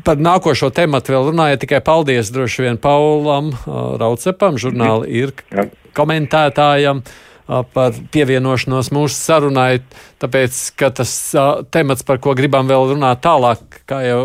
[0.06, 5.34] par nākošo tematu vēl runājot, tikai paldies droši vien Paulam Raucepam, žurnāla ir
[5.98, 7.02] komentētājam.
[7.02, 7.31] Uh,
[7.74, 9.82] par pievienošanos mūsu sarunai,
[10.22, 11.12] tāpēc, ka tas
[11.74, 14.22] temats, par ko gribam vēl runāt tālāk, kā jau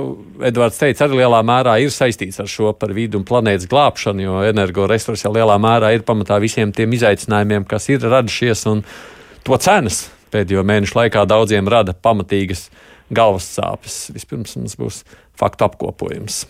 [0.48, 4.42] Edvards teica, arī lielā mērā ir saistīts ar šo par vidu un planētas glābšanu, jo
[4.48, 8.84] energoresursi jau lielā mērā ir pamatā visiem tiem izaicinājumiem, kas ir radušies, un
[9.48, 12.68] to cenas pēdējo mēnešu laikā daudziem rada pamatīgas
[13.14, 14.06] galvas sāpes.
[14.16, 15.02] Vispirms mums būs
[15.40, 16.46] faktu apkopojums.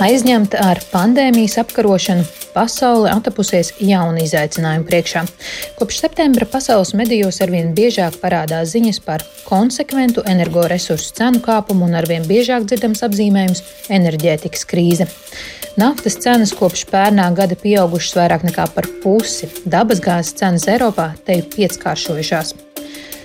[0.00, 5.24] Aizņemta ar pandēmijas apkarošanu, pasaule atapusies jaunu izaicinājumu priekšā.
[5.78, 12.26] Kopš septembra pasaules medijos arvien biežāk parādās ziņas par konsekventu energoresursu cenu kāpumu un arvien
[12.28, 13.62] biežāk dzirdams apzīmējums-
[13.98, 15.08] enerģētikas krīze.
[15.78, 21.46] Naftas cenas kopš pērnā gada pieaugušas vairāk nekā par pusi, dabasgāzes cenas Eiropā te ir
[21.54, 22.54] pieckāršojušās.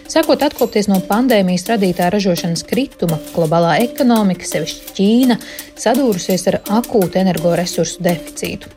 [0.06, 5.40] Sākot atkopties no pandēmijas radītā ražošanas krituma, globālā ekonomika, sevišķi Ķīna,
[5.82, 8.70] sadūrusies ar akūtu energoresursu deficītu.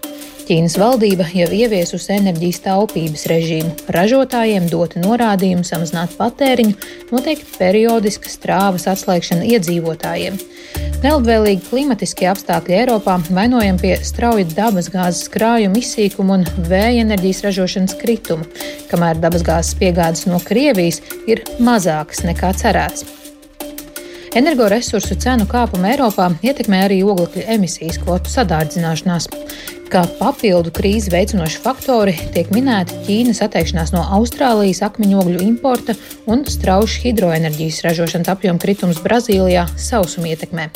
[0.49, 6.73] Ķīnas valdība jau ieviesusi enerģijas taupības režīmu, ražotājiem dota norādījumi samazināt patēriņu,
[7.11, 10.39] noteikti periodiska strāvas atslēgšana iedzīvotājiem.
[11.03, 18.49] Nelabvēlīgi klimatiskie apstākļi Eiropā vainojam pie strauja dabasgāzes krājuma izsīkuma un vēja enerģijas ražošanas krituma,
[18.89, 23.05] kamēr dabasgāzes piegādes no Krievijas ir mazākas nekā cerēts.
[24.37, 29.29] Energoresursu cenu kāpumu Eiropā ietekmē arī oglekļa emisijas kvotu sadārdzināšanās.
[29.89, 35.95] Kā papildu krīzi veicinoši faktori tiek minēti Ķīnas atteikšanās no Austrālijas akmeņogļu importa
[36.29, 40.67] un strauji hidroenerģijas ražošanas apjoma kritums Brazīlijā sausuma ietekmē.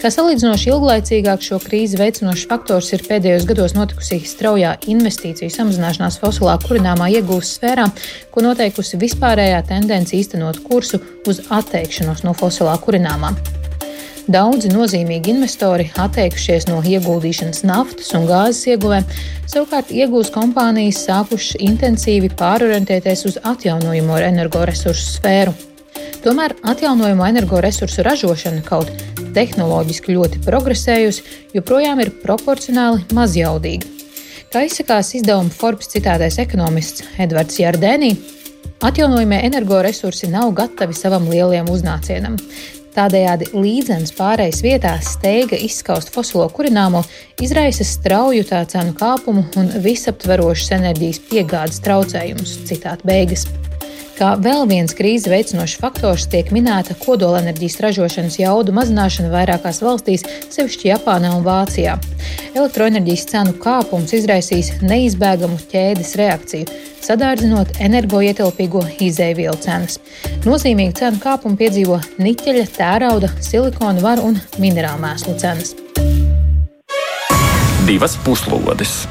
[0.00, 6.56] Kā salīdzinoši ilglaicīgāk šo krīzi veicinošs faktors ir pēdējos gados notikusi straujā investīciju samazināšanās fosilā
[6.64, 7.90] kurināmā iegūst sfērā,
[8.32, 13.34] ko noteikusi vispārējā tendence īstenot kursu uz atteikšanos no fosilā kurināmā.
[14.24, 19.02] Daudzi nozīmīgi investori atteikušies no ieguldīšanas naftas un gāzes ieguvē,
[19.52, 25.52] savukārt iegūs kompānijas sākušas intensīvi pārorientēties uz atjaunojamo energoresursu sfēru.
[26.24, 28.88] Tomēr atjaunojamo energoresursu ražošana kaut
[29.36, 31.26] tehnoloģiski ļoti progresējusi,
[31.58, 33.90] joprojām ir proporcionāli mazjaudīga.
[34.48, 38.14] Kā izsakās izdevuma Forbes citātais ekonomists Edvards Jardēnī,
[38.84, 42.38] atjaunojamie energoresursi nav gatavi savam lielajam uznācienam.
[42.94, 47.02] Tādējādi līdzens pārejas vietā steiga izskaust fosilo kurināmo
[47.42, 52.60] izraisa strauju tā cenu kāpumu un visaptverošas enerģijas piegādes traucējumus.
[52.70, 53.48] Citāta beigas.
[54.14, 60.22] Kā vēl viens krīzi veicinošs faktors tiek minēta kodolenerģijas ražošanas jaudu mazināšana vairākās valstīs,
[60.54, 61.96] sevišķi Japānā un Vācijā.
[62.54, 66.68] Elektroenerģijas cenu kāpums izraisīs neizbēgamu ķēdes reakciju,
[67.02, 69.98] sadārdzinot energoietilpīgo izēvielu cenas.
[70.46, 75.74] Nozīmīgu cenu kāpumu piedzīvo niķeļa, tērauda, silikona varu un minerālu mēslu cenas.
[77.84, 79.02] Divas puslodes!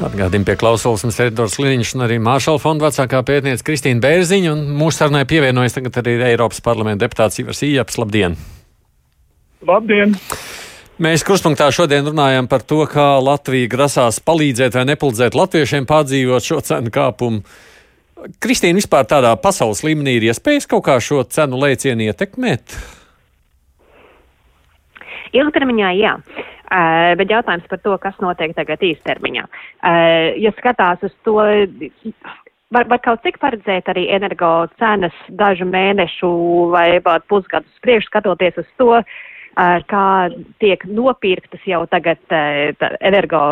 [0.00, 4.54] Atgādījumi pie klausulsnes Edvards Liniņš un arī Māršala fonda vecākā pētniece Kristīna Bērziņa.
[4.72, 7.98] Mūsu sarunai pievienojas tagad arī Eiropas parlamenta deputāts Ivars Ījaps.
[8.00, 8.38] Labdien!
[9.68, 10.14] Labdien!
[11.04, 16.62] Mēs kruspunktā šodien runājam par to, kā Latvija grasās palīdzēt vai nepalīdzēt latviešiem pārdzīvot šo
[16.64, 17.42] cenu kāpumu.
[18.40, 22.78] Kristīna, vispār tādā pasaules līmenī ir iespējas kaut kā šo cenu lēcienu ietekmēt?
[25.36, 26.16] Ilgtermiņā, jā.
[26.16, 26.49] Uh,
[27.18, 29.46] bet jautājums par to, kas notiek tagad īstermiņā.
[29.46, 31.40] Uh, ja skatās uz to,
[32.70, 36.30] var, var kaut cik paredzēt arī energo cenas dažu mēnešu
[36.74, 40.06] vai pat pusgadus priekš skatoties uz to, uh, kā
[40.62, 42.22] tiek nopirktas jau tagad
[43.00, 43.42] energo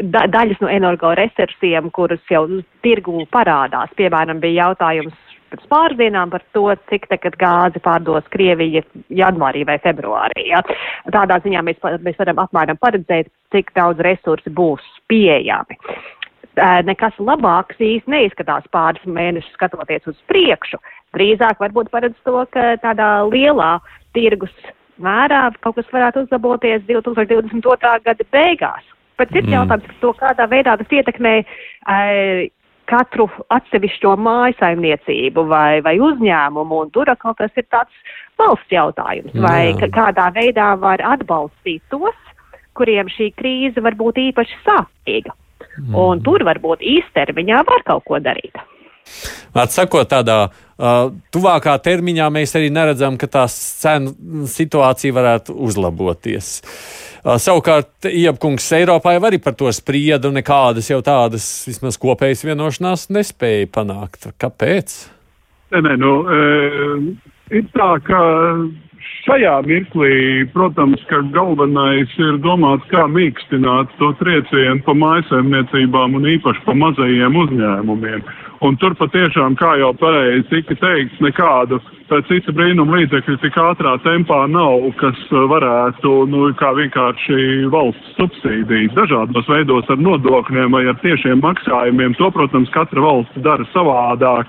[0.00, 2.46] da, daļas no energoresursiem, kurus jau
[2.82, 3.92] tirgu parādās.
[3.98, 5.14] Piemēram, bija jautājums
[5.54, 10.48] pirms pāris dienām par to, cik tagad gāzi pārdos Krievija janvārī vai februārī.
[10.50, 10.62] Ja.
[11.14, 15.78] Tādā ziņā mēs, mēs varam apmēram paredzēt, cik daudz resursi būs pieejami.
[16.86, 20.78] Nekas labāks īsti neizskatās pāris mēnešus skatoties uz priekšu.
[21.14, 23.78] Drīzāk varbūt paredz to, ka tādā lielā
[24.14, 24.54] tirgus
[25.02, 27.94] mērā kaut kas varētu uzlaboties 2022.
[28.04, 28.84] gada beigās.
[29.18, 29.54] Bet cits mm.
[29.54, 32.46] jautājums par to, kādā veidā tas ietekmē uh,
[32.90, 39.74] katru atsevišķo mājasaimniecību vai, vai uzņēmumu, un tur atkal tas ir tāds valsts jautājums, vai
[39.94, 42.18] kādā veidā var atbalstīt tos,
[42.74, 45.34] kuriem šī krīze var būt īpaši sāpīga.
[45.74, 45.94] Mm.
[45.98, 48.58] Un tur varbūt īstermiņā var kaut ko darīt.
[49.54, 56.54] Atsakot tādā uh, tuvākā termiņā, mēs arī neredzam, ka tā cenu situācija varētu uzlaboties.
[56.64, 62.44] Uh, savukārt, Iepkungs Eiropā jau arī par to sprieda, un nekādas jau tādas vismaz kopējas
[62.44, 64.28] vienošanās nespēja panākt.
[64.40, 64.96] Kāpēc?
[65.72, 68.20] Nē, nē, nu, e, ir tā, ka
[69.24, 76.64] šajā mirklī, protams, ka galvenais ir domāts, kā mīkstināt to triecienu pa mājsaimniecībām un īpaši
[76.66, 78.24] pa mazajiem uzņēmumiem.
[78.64, 81.20] Un tur patiešām, kā jau pareizi tika teikts,
[82.04, 88.94] nekādu cita brīnuma līdzekļu tik ātrā tempā nav, kas varētu, nu, kā vienkārši valsts subsīdijas
[88.94, 92.14] dažādos veidos ar nodokļiem vai ar tiešiem maksājumiem.
[92.18, 94.46] To, protams, katra valsts dara savādāk,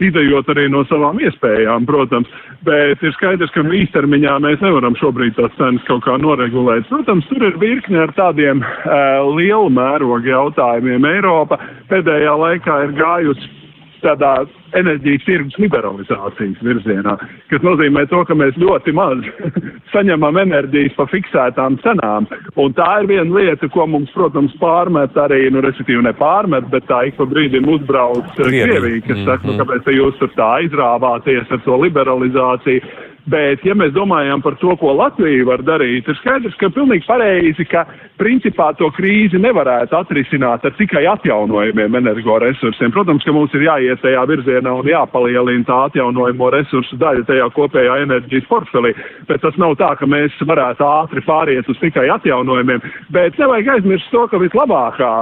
[0.00, 2.28] idejot arī no savām iespējām, protams.
[2.64, 6.88] Bet ir skaidrs, ka īstermiņā mēs nevaram šobrīd tās cenas kaut kā noregulēt.
[6.90, 11.06] Protams, tur ir virkne ar tādiem uh, lielu mērogu jautājumiem.
[11.08, 13.57] Eiropa pēdējā laikā ir gājusi
[14.02, 14.32] tādā
[14.76, 17.14] enerģijas tirgus liberalizācijas virzienā,
[17.50, 19.24] kas nozīmē to, ka mēs ļoti maz
[19.94, 22.28] saņemam enerģijas pa fiksētām cenām.
[22.60, 26.88] Un tā ir viena lieta, ko mums, protams, pārmet arī, nu, respektīvi ne pārmet, bet
[26.90, 31.64] tā ik pa brīdim uzbrauc Krievija, kas saka, nu, kāpēc jūs tur tā izrāvāties ar
[31.64, 33.06] to liberalizāciju.
[33.28, 37.66] Bet, ja mēs domājam par to, ko Latvija var darīt, ir skaidrs, ka pilnīgi pareizi,
[37.68, 37.82] ka
[38.20, 42.92] principā to krīzi nevarētu atrisināt ar tikai atjaunojumiem energoresursiem.
[42.94, 47.98] Protams, ka mums ir jāiet tajā virzienā un jāpalielina tā atjaunojamo resursu daļa tajā kopējā
[48.06, 48.94] enerģijas portfelī.
[49.28, 52.80] Bet tas nav tā, ka mēs varētu ātri pāriet uz tikai atjaunojumiem.
[53.12, 55.12] Bet nevajag aizmirst to, ka vislabākā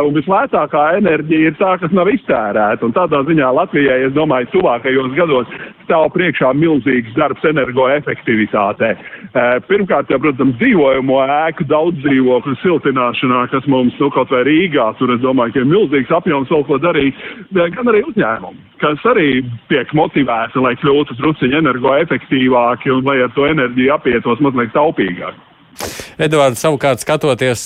[0.00, 2.88] un vislētākā enerģija ir tā, kas nav iztērēta.
[2.88, 8.92] Un tādā ziņā Latvijai, es domāju, tuvākajos gados stāv priekšā milzīgs darbs energoefektivitātē.
[9.66, 15.14] Pirmkārt, jau, protams, dzīvojamo ēku daudz dzīvokļu siltināšanā, kas mums, nu, kaut vai Rīgā, tur,
[15.14, 17.26] es domāju, ka ir milzīgs apjoms vēl ko darīt,
[17.58, 23.50] gan arī uzņēmumu, kas arī tiek motivēti, lai kļūtu truciņi energoefektīvāki un lai ar to
[23.50, 25.49] enerģiju apietos mazliet taupīgāk.
[26.20, 27.62] Edvards, savukārt skatoties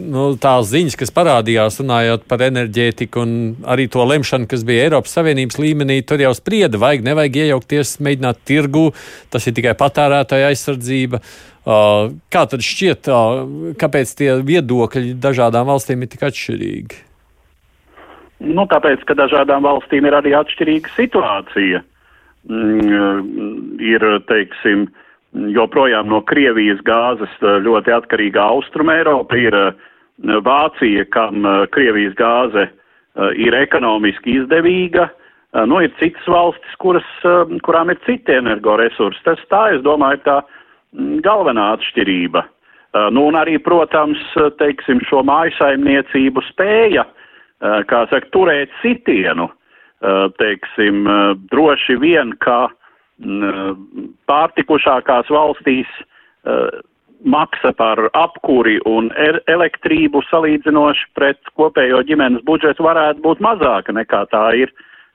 [0.00, 3.34] nu, tās ziņas, kas parādījās, runājot par enerģētiku un
[3.68, 8.40] arī to lemšanu, kas bija Eiropas Savienības līmenī, tur jau sprieda, vajag, nevajag iejaukties, mēģināt
[8.48, 8.86] tirgu,
[9.32, 11.20] tas ir tikai patērētāja aizsardzība.
[11.62, 13.12] Kā tad šķiet,
[13.78, 17.04] kāpēc tie viedokļi dažādām valstīm ir tik atšķirīgi?
[18.56, 21.84] Nu, tāpēc, ka dažādām valstīm ir arī atšķirīga situācija.
[22.50, 29.72] Mm, ir, teiksim, uh, joprojām no Krievijas gāzes eh, ļoti atkarīga Austrum Eiropa, ir eh,
[30.44, 32.68] Vācija, kam eh, Krievijas gāze
[33.36, 35.02] ir ekonomiski izdevīga,
[35.68, 37.08] nu ir citas valstis, kuras,
[37.60, 39.20] kurām ir citi energoresursi.
[39.26, 42.40] Tas tā, es domāju, ir tā mm, galvenā atšķirība.
[43.12, 44.22] Nu un arī, protams,
[44.56, 47.04] teiksim, šo mājasaimniecību spēja,
[47.60, 49.50] kā saka, turēt sitienu,
[50.40, 51.04] teiksim,
[51.52, 52.70] droši vien, ka
[54.30, 56.68] pārtikušākās valstīs uh,
[57.22, 64.24] maksa par apkuri un er elektrību salīdzinoši pret kopējo ģimenes budžetu varētu būt mazāka nekā
[64.32, 64.72] tā ir,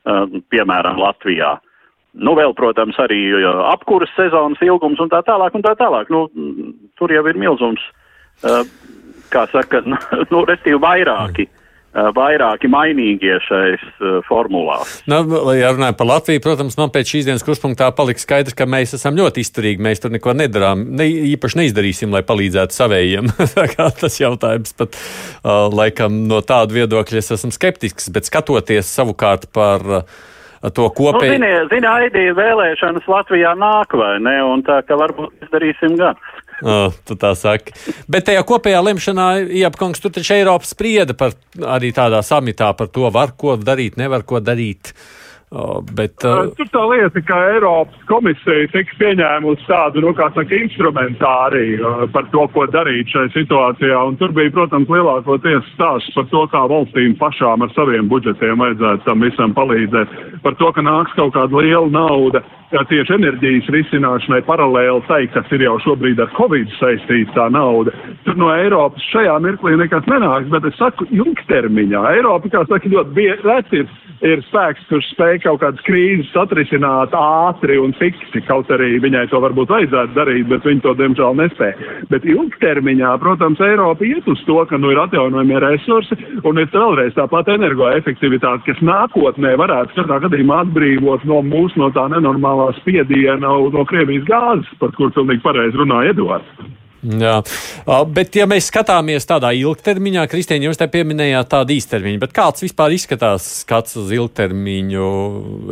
[0.08, 1.58] uh, piemēram, Latvijā.
[2.18, 3.20] Nu, vēl, protams, arī
[3.70, 6.10] apkuras sezonas ilgums un tā tālāk un tā tālāk.
[6.10, 6.26] Nu,
[6.98, 7.84] tur jau ir milzums,
[9.30, 9.84] kā saka,
[10.32, 11.46] nu, restīvi vairāki.
[11.98, 15.00] Eh, vairāki mainīgie šais uh, formulās.
[15.10, 15.24] Nu,
[15.58, 19.18] ja runājam par Latviju, protams, man pēc šīs dienas kurspunktā paliks skaidrs, ka mēs esam
[19.18, 19.82] ļoti izturīgi.
[19.82, 23.32] Mēs tur neko nedarām, ne, īpaši neizdarīsim, lai palīdzētu savējiem.
[24.04, 29.82] Tas jautājums pat uh, laikam no tāda viedokļa es esmu skeptisks, bet skatoties savukārt par
[30.78, 31.34] to kopēju.
[31.34, 36.22] Nu, zini, zini, Aidī, vēlēšanas Latvijā nāk vai ne, un tā ka varbūt izdarīsim gan.
[36.66, 37.76] Oh, tu tā saki.
[38.10, 39.28] Bet tajā kopējā lemšanā,
[39.60, 41.36] Iepkungs, tur taču Eiropa sprieda par
[41.78, 44.90] arī tādā samitā par to, var ko darīt, nevar ko darīt.
[44.90, 45.27] Uh,
[45.96, 46.50] bet, uh...
[46.60, 52.44] Tur tā lieta, ka Eiropas komisija tika pieņēmusi tādu, nu, kā saka, instrumentāriju par to,
[52.52, 54.02] ko darīt šajā situācijā.
[54.10, 59.08] Un tur bija, protams, lielākoties stāsts par to, kā valstīm pašām ar saviem budžetiem vajadzētu
[59.08, 60.20] tam visam palīdzēt.
[60.44, 65.64] Par to, ka nāks kaut kāda liela nauda tieši enerģijas risināšanai paralēli tai, kas ir
[65.64, 67.94] jau šobrīd ar Covid saistīta tā nauda.
[68.26, 73.16] Tur no Eiropas šajā mirklī nekas nenāks, bet es saku, ilgtermiņā Eiropa, kā saka, ļoti
[73.16, 73.88] bieži ir,
[74.26, 79.42] ir spēks, kurš spēj kaut kādas krīzes atrisināt ātri un fiksi, kaut arī viņai to
[79.44, 81.96] varbūt vajadzētu darīt, bet viņi to diemžēl nespēja.
[82.12, 87.16] Bet ilgtermiņā, protams, Eiropa iet uz to, ka nu ir atjaunojumie resursi un ir vēlreiz
[87.18, 93.48] tāpat energoefektivitāte, kas nākotnē varētu katrā gadījumā atbrīvot no mūsu no tā nenormāla reģionālā spiediena
[93.48, 96.48] no Krievijas gāzes, par kur pilnīgi pareizi runāja Edvards.
[97.08, 97.38] Jā,
[98.12, 102.96] bet ja mēs skatāmies tādā ilgtermiņā, Kristīna, jūs te pieminējāt tādu īstermiņu, bet kāds vispār
[102.96, 105.10] izskatās skats uz ilgtermiņu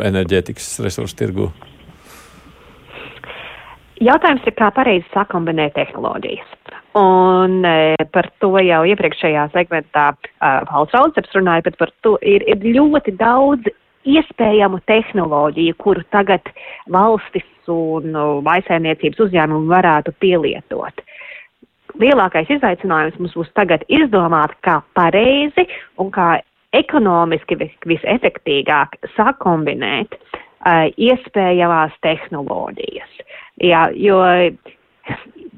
[0.06, 1.50] enerģētikas resursu tirgu?
[4.04, 6.52] Jautājums ir, kā pareizi sakombinēt tehnoloģijas.
[7.00, 10.10] Un e, par to jau iepriekšējā segmentā
[10.40, 13.72] Pauls Raudsers runāja, bet par to ir, ir ļoti daudz
[14.06, 16.48] iespējamu tehnoloģiju, kuru tagad
[16.92, 21.02] valstis un uh, maisēniecības uzņēmumi varētu pielietot.
[22.02, 25.68] Lielākais izaicinājums mums būs tagad izdomāt, kā pareizi
[26.02, 26.40] un kā
[26.76, 33.22] ekonomiski vis, visefektīgāk sakombinēt uh, iespējamās tehnoloģijas.
[33.64, 34.20] Jā, jo,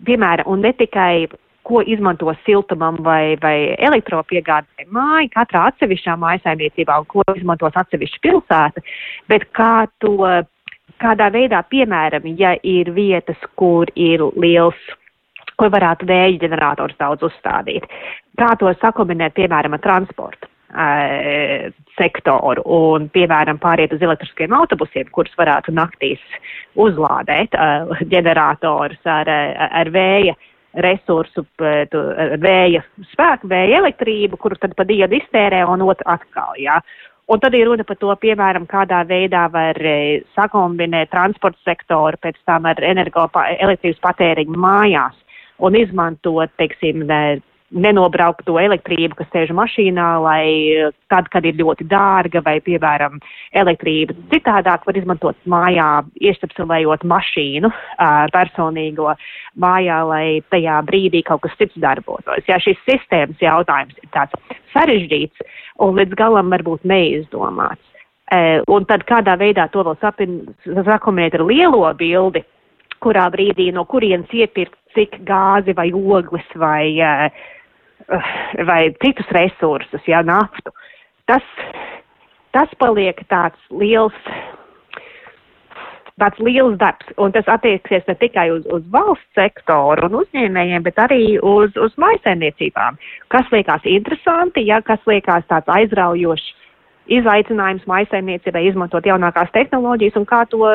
[0.06, 1.28] piemēram, un ne tikai
[1.68, 8.84] ko izmanto siltumam vai, vai elektropiegādē māja, katrā atsevišķā mājasaimniecībā un ko izmantos atsevišķa pilsēta,
[9.28, 10.30] bet kā to,
[11.02, 14.80] kādā veidā, piemēram, ja ir vietas, kur ir liels
[15.58, 17.88] kur varētu vēja ģenerators daudz uzstādīt.
[18.38, 25.34] Kā to sakombinēt, piemēram, ar transportu uh, sektoru un, piemēram, pāriet uz elektriskiem autobusiem, kurus
[25.40, 26.22] varētu naktīs
[26.78, 29.32] uzlādēt uh, ģenerators ar,
[29.68, 30.38] ar vēja
[30.78, 32.84] resursu, vēja
[33.14, 36.54] spēku, vēja elektrību, kuru tad pa dienu iztērē un otru atkal.
[36.62, 36.78] Jā.
[37.28, 39.80] Un tad ir runa par to, piemēram, kādā veidā var
[40.36, 43.26] sakombinēt transporta sektoru pēc tam ar energo
[43.58, 45.18] elektrības patēriņu mājās
[45.64, 47.06] un izmantot, teiksim,
[47.72, 53.20] nenobraukt to elektrību, kas sēž mašīnā, lai eh, tad, kad ir ļoti dārga vai, piemēram,
[53.60, 55.90] elektrība citādāk var izmantot mājā,
[56.30, 57.72] iestapselējot mašīnu
[58.34, 59.12] personīgo
[59.60, 62.46] mājā, lai tajā brīdī kaut kas cits darbotos.
[62.48, 65.48] Jā, šis sistēmas jautājums ir tāds sarežģīts
[65.84, 67.84] un līdz galam varbūt neizdomāts.
[68.68, 72.42] Un tad kādā veidā to vēl sakombinēt ar lielo bildi,
[73.04, 77.30] kurā brīdī no kurienes iepirkt cik gāzi vai ogles vai uh,
[78.66, 80.72] vai citus resursus, ja naftu.
[81.28, 81.44] Tas,
[82.56, 84.16] tas paliek tāds liels,
[86.22, 91.02] tāds liels darbs, un tas attieksies ne tikai uz, uz valsts sektoru un uzņēmējiem, bet
[91.04, 93.00] arī uz, uz maisaimniecībām.
[93.34, 96.54] Kas liekas interesanti, ja kas liekas tāds aizraujošs
[97.12, 100.68] izaicinājums maisaimniecībai izmantot jaunākās tehnoloģijas un kā to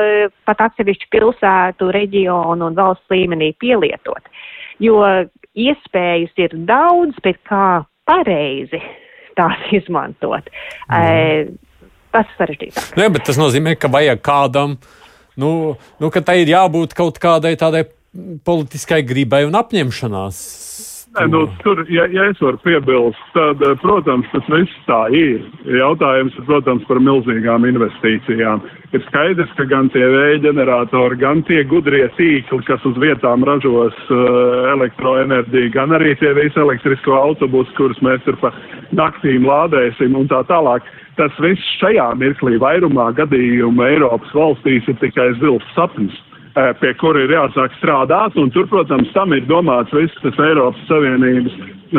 [0.48, 4.30] pat atsevišķu pilsētu, reģionu un valsts līmenī pielietot.
[4.82, 5.02] Jo
[5.52, 8.80] iespējas ir daudz, bet kā pareizi
[9.38, 10.48] tās izmantot.
[10.90, 11.58] Mm.
[12.12, 12.96] Tas ir sarežģītāk.
[13.00, 14.76] Nē, bet tas nozīmē, ka vajag kādam,
[15.40, 15.50] nu,
[16.00, 17.86] nu ka tai ir jābūt kaut kādai tādai
[18.44, 20.40] politiskai gribai un apņemšanās
[21.12, 25.42] Nē, nu, tur, ja, ja es varu piebilst, tad, eh, protams, tas viss tā ir.
[25.68, 28.62] Jautājums ir, protams, par milzīgām investīcijām.
[28.96, 33.98] Ir skaidrs, ka gan tie vēja ģeneratori, gan tie gudrie tīkli, kas uz vietām ražos
[34.08, 38.54] uh, elektroenerģiju, gan arī tie visi elektrisko autobusi, kurus mēs ir pa
[38.96, 40.88] naktīm lādēsim un tā tālāk.
[41.20, 46.16] Tas viss šajā mirklī vairumā gadījumu Eiropas valstīs ir tikai zils sapnis.
[46.52, 50.82] Eh, pie kura ir jāsāk strādāt, un tur, protams, tam ir domāts viss tas Eiropas
[50.84, 51.54] Savienības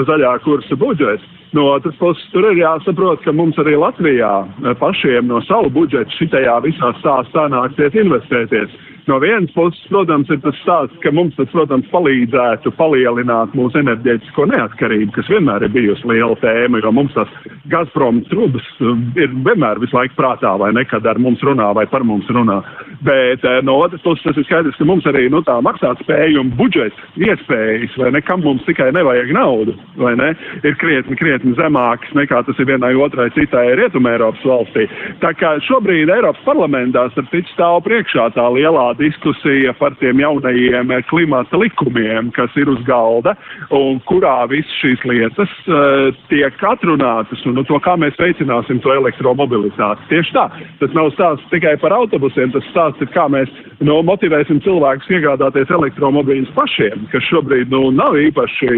[0.05, 1.25] zaļā kursa budžets.
[1.53, 6.17] No otras puses, tur ir jāsaprot, ka mums arī Latvijā eh, pašiem no savu budžetu
[6.17, 8.73] šitajā visā stāstā nāksies investēties.
[9.05, 14.45] No vienas puses, protams, ir tas stāsts, ka mums tas, protams, palīdzētu palielināt mūsu enerģētisko
[14.53, 17.33] neatkarību, kas vienmēr ir bijusi liela tēma, jo mums tas
[17.71, 22.05] Gazprom trubas um, ir vienmēr visu laiku prātā, vai nekad ar mums runā vai par
[22.07, 22.61] mums runā.
[23.03, 26.55] Bet eh, no otras puses, tas ir skaidrs, ka mums arī nu, tā maksāt spējuma
[26.55, 30.31] budžeta iespējas, vai nekam mums tikai nevajag naudu, vai ne,
[30.63, 34.87] ir krietni, krietni zemākas nekā tas ir vienai otrai citai Rietumē Eiropas valstī.
[35.23, 37.07] Tā kā šobrīd Eiropas parlamentā,
[37.53, 43.35] stāv priekšā tā lielā diskusija par tiem jaunajiem klimata likumiem, kas ir uz galda
[43.73, 48.93] un kurā visas šīs lietas uh, tiek atrunātas un no to, kā mēs veicināsim to
[48.95, 50.09] elektromobilitāti.
[50.11, 50.47] Tieši tā.
[50.81, 53.51] Tas nav stāsts tikai par autobusiem, tas stāsts ir, kā mēs
[53.81, 58.69] nu, motivēsim cilvēkus iegādāties elektromobīļus pašiem, kas šobrīd nu, nav īpaši,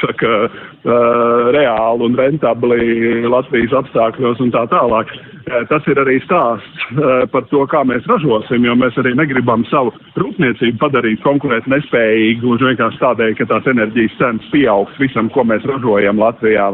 [0.00, 5.12] saka, uh, reāli un rentabli Latvijas apstākļos un tā tālāk.
[5.44, 9.66] Uh, tas ir arī stāsts uh, par to, kā mēs ražosim, jo mēs arī negribam
[9.68, 15.44] savu rūpniecību padarīt konkurēt nespējīgu, gluži vienkārši tādēļ, ka tās enerģijas cenas pieaugs visam, ko
[15.44, 16.70] mēs ražojam Latvijā?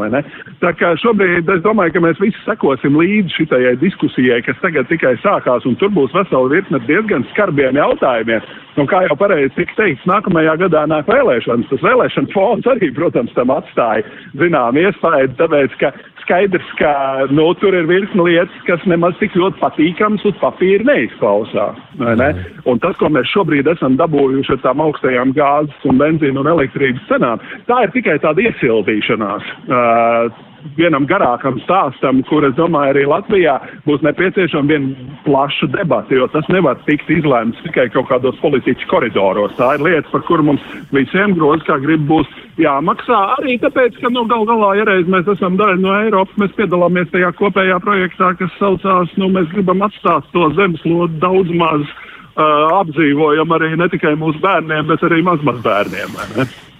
[0.62, 5.16] Tā kā šobrīd es domāju, ka mēs visi sekosim līdzi šitajai diskusijai, kas tagad tikai
[5.24, 8.46] sākās, un tur būs vesela virkne diezgan skarbiem jautājumiem.
[8.78, 11.66] Un kā jau pareizi tika teikts, nākamajā gadā nāk vēlēšanas.
[11.72, 14.06] Tas vēlēšana fons arī, protams, tam atstāja
[14.38, 15.90] zinām iespēju, tāpēc, ka
[16.30, 21.80] skaidrs, ka nu, tur ir virkni lietas, kas nemaz tik ļoti patīkams uz papīra neizklausās.
[21.98, 22.30] Ne?
[22.70, 27.02] Un tas, ko mēs šobrīd esam dabūjuši ar tām augstajām gāzes un benzīnu un elektrības
[27.10, 29.50] cenām, tā ir tikai tāda iesildīšanās.
[29.66, 30.30] Uh,
[30.76, 33.56] vienam garākam stāstam, kur es domāju, arī Latvijā
[33.86, 39.56] būs nepieciešama viena plaša debata, jo tas nevar tikt izlēmts tikai kaut kādos politiķu koridoros.
[39.58, 42.28] Tā ir lieta, par kuru mums visiem grozi, kā grib, būs
[42.60, 43.20] jāmaksā.
[43.38, 47.12] Arī tāpēc, ka nu, gal galā, ja reiz mēs esam daļa no Eiropas, mēs piedalāmies
[47.14, 53.56] tajā kopējā projektā, kas saucās, nu, mēs gribam atstāt to zemeslodu daudz maz uh, apdzīvojam
[53.56, 56.18] arī ne tikai mūsu bērniem, bet arī mazmazbērniem.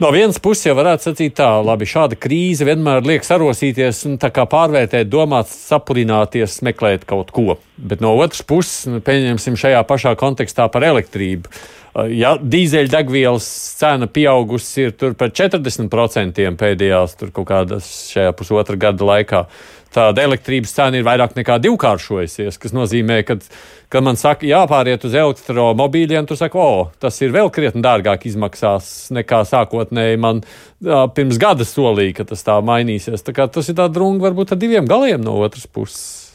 [0.00, 5.10] No vienas puses jau varētu sacīt tā, labi, šāda krīze vienmēr liek sarosīties un pārvērtēt,
[5.12, 7.58] domāt, sapurināties, meklēt kaut ko.
[7.76, 11.52] Bet no otras puses, nu, pieņemsim šajā pašā kontekstā par elektrību.
[12.16, 19.42] Ja dīzeļdegvielas cena pieaugusi ir par 40% pēdējās kaut kādas šajā pusotra gada laikā,
[19.92, 23.36] tāda elektrības cena ir vairāk nekā divkāršojusies, kas nozīmē, ka
[23.90, 29.10] kad man saka, jāpāriet uz elektromobīļiem, tu saki, o, tas ir vēl krietni dārgāk izmaksās
[29.16, 30.44] nekā sākotnēji man
[30.78, 33.26] jā, pirms gada solīja, ka tas tā mainīsies.
[33.26, 36.29] Tā tas ir tā drunga varbūt ar diviem galiem no otras puses.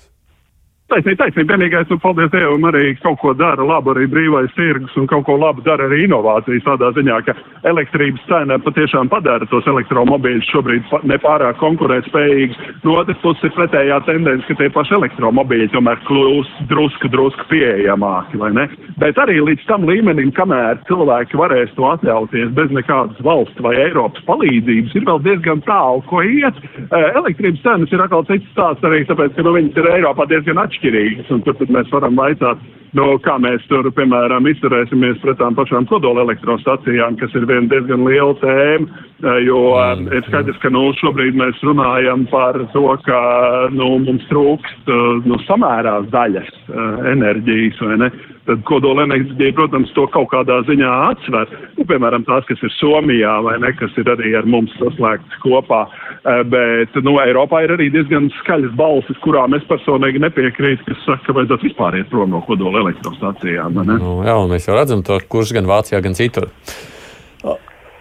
[0.85, 1.55] Taisnība, taisnība.
[1.55, 5.33] Vienīgais, nu, paldies Dievam, arī kaut ko dara labi arī brīvais tirgus un kaut ko
[5.41, 7.33] labi dara arī inovācijas tādā ziņā, ka
[7.65, 12.59] elektrības cena patiešām padara tos elektromobīļus šobrīd nepārāk konkurētspējīgus.
[12.83, 18.37] No otras puses ir pretējā tendence, ka tie paši elektromobīļi tomēr kļūst drusku, drusku pieejamāki,
[18.43, 18.67] vai ne?
[19.01, 24.21] Bet arī līdz tam līmenim, kamēr cilvēki varēs to atļauties bez nekādas valsts vai Eiropas
[24.29, 26.61] palīdzības, ir vēl diezgan tālu, ko iet.
[26.93, 30.74] Elektrības cenas ir atkal cits stāsts arī tāpēc, ka nu, viņas ir Eiropā diezgan atšķirīgas
[30.75, 31.31] atšķirīgas.
[31.33, 32.61] Un tur mēs varam vaicāt,
[32.95, 38.05] nu, kā mēs tur, piemēram, izturēsimies pret tām pašām kodola elektrostacijām, kas ir viena diezgan
[38.07, 39.03] liela tēma.
[39.23, 40.09] Eh, jo mm.
[40.11, 43.19] ir skaidrs, ka nu, šobrīd mēs runājam par to, ka
[43.71, 46.51] nu, mums trūkst eh, nu, samērās daļas
[47.13, 47.79] enerģijas.
[48.45, 51.49] Tad kodola enerģija, protams, to kaut kādā ziņā atsver.
[51.79, 55.85] Nu, piemēram, tās, kas ir Somijā vai ne, kas ir arī ar mums saslēgts kopā.
[56.51, 61.37] Bet nu, Eiropā ir arī diezgan skaļas balsis, kurām es personīgi nepiekrītu, kas saka, ka
[61.39, 63.81] vajadzētu vispār iet prom no kodola elektrostacijām.
[63.85, 66.49] Nu, jā, un mēs jau redzam to, kurš gan Vācijā, gan citur.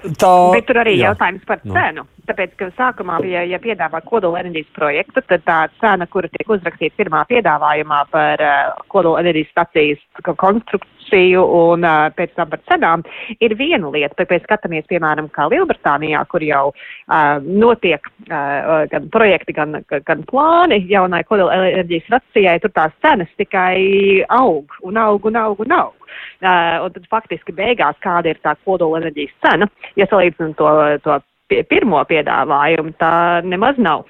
[0.05, 1.13] Tā, Bet tur arī jā.
[1.13, 1.73] jautājums par nu.
[1.73, 2.05] cenu.
[2.29, 6.97] Tāpēc, ka sākumā, ja, ja piedāvā kodola enerģijas projektu, tad tā cena, kura tiek uzrakstīta
[7.01, 13.05] pirmā piedāvājumā par uh, kodola enerģijas stacijas konstrukciju un uh, pēc tam par cenām,
[13.45, 14.17] ir viena lieta.
[14.21, 20.25] Bet pēc skatāmies, piemēram, kā Lielbritānijā, kur jau uh, notiek uh, gan projekti, gan, gan
[20.29, 25.77] plāni jaunai kodola enerģijas stacijai, tur tās cenas tikai aug un aug un aug un
[25.81, 26.04] aug.
[26.45, 30.73] Uh, un tad faktiski beigās kāda ir tā kodola enerģijas cena, ja salīdzinām to,
[31.05, 34.07] to pie pirmo piedāvājumu, tā nemaz nav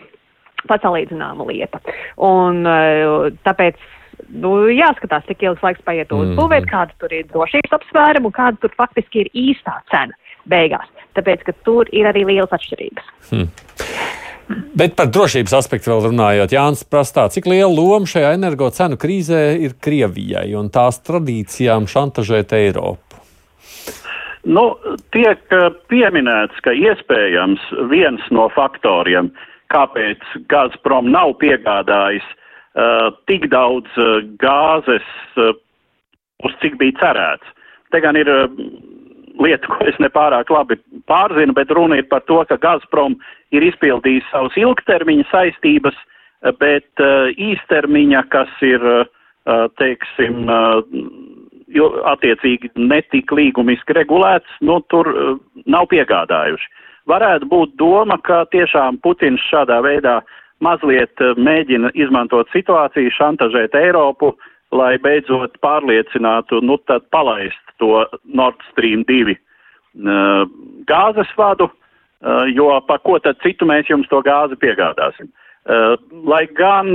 [0.71, 1.81] pasalīdzināma lieta.
[2.25, 3.81] Un eh, tāpēc
[4.31, 6.71] nu, jāskatās, cik ilgs laiks paiet uzbūvēt, mm.
[6.71, 10.17] kāda tur ir drošības apsvēruma un kāda tur faktiski ir īstā cena
[10.51, 10.89] beigās.
[11.19, 13.11] Tāpēc, ka tur ir arī lielas atšķirības.
[13.31, 13.51] Hmm.
[14.75, 19.41] Bet par drošības aspektu vēl runājot, Jānis prastā, cik liela loma šajā energo cenu krīzē
[19.65, 23.21] ir Krievijai un tās tradīcijām šantažēt Eiropu?
[24.45, 24.75] Nu,
[25.15, 29.33] tiek eh, pieminēts, ka iespējams viens no faktoriem,
[29.73, 35.07] kāpēc Gazprom nav piegādājis uh, tik daudz uh, gāzes,
[35.41, 35.57] uh,
[36.47, 37.49] uz cik bija cerēts.
[37.91, 38.45] Te gan ir uh,
[39.43, 40.79] lieta, ko es nepārāk labi
[41.11, 43.17] pārzinu, bet runa ir par to, ka Gazprom
[43.55, 45.97] ir izpildījis savus ilgtermiņa saistības,
[46.61, 50.47] bet uh, īstermiņa, kas ir, uh, teiksim,
[51.75, 55.11] jo attiecīgi netika līgumiski regulēts, nu tur
[55.69, 56.71] nav piegādājuši.
[57.11, 60.21] Varētu būt doma, ka tiešām Putins šādā veidā
[60.65, 64.33] mazliet mēģina izmantot situāciju, šantažēt Eiropu,
[64.73, 70.45] lai beidzot pārliecinātu, nu tad palaist to Nord Stream 2 uh,
[70.89, 75.31] gāzes vadu, uh, jo par ko tad citu mēs jums to gāzi piegādāsim.
[75.65, 75.97] Uh,
[76.29, 76.93] lai gan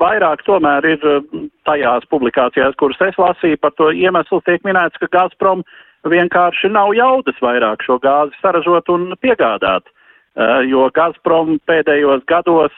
[0.00, 1.02] vairāk tomēr ir
[1.68, 5.64] tajās publikācijās, kuras es lasīju, par to iemeslu tiek minēts, ka Gazprom
[6.08, 9.84] vienkārši nav jaudas vairāk šo gāzi saražot un piegādāt,
[10.64, 12.72] jo Gazprom pēdējos gados,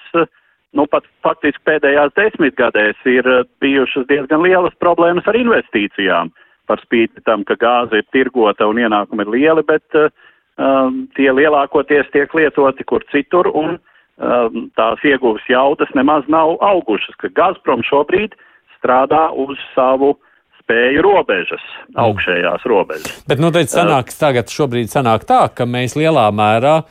[0.74, 3.28] nu pat faktiski pēdējās desmitgadēs ir
[3.62, 6.32] bijušas diezgan lielas problēmas ar investīcijām,
[6.70, 12.10] par spīti tam, ka gāze ir tirgota un ienākumi ir lieli, bet um, tie lielākoties
[12.14, 13.80] tiek lietoti kur citur un
[14.22, 18.36] Um, tās ieguves jaudas nemaz nav augušas, ka Gazprom šobrīd
[18.76, 20.12] strādā uz savu
[20.60, 21.96] spēju robežas, mm.
[22.04, 23.16] augšējās robežas.
[23.26, 26.82] Bet nu, sanāks uh, tagad šobrīd sanāk tā, ka mēs lielā mērā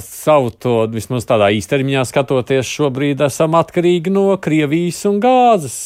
[0.00, 5.76] savu to vismaz tādā īstermiņā skatoties, šobrīd esam atkarīgi no Krievijas un gāzes.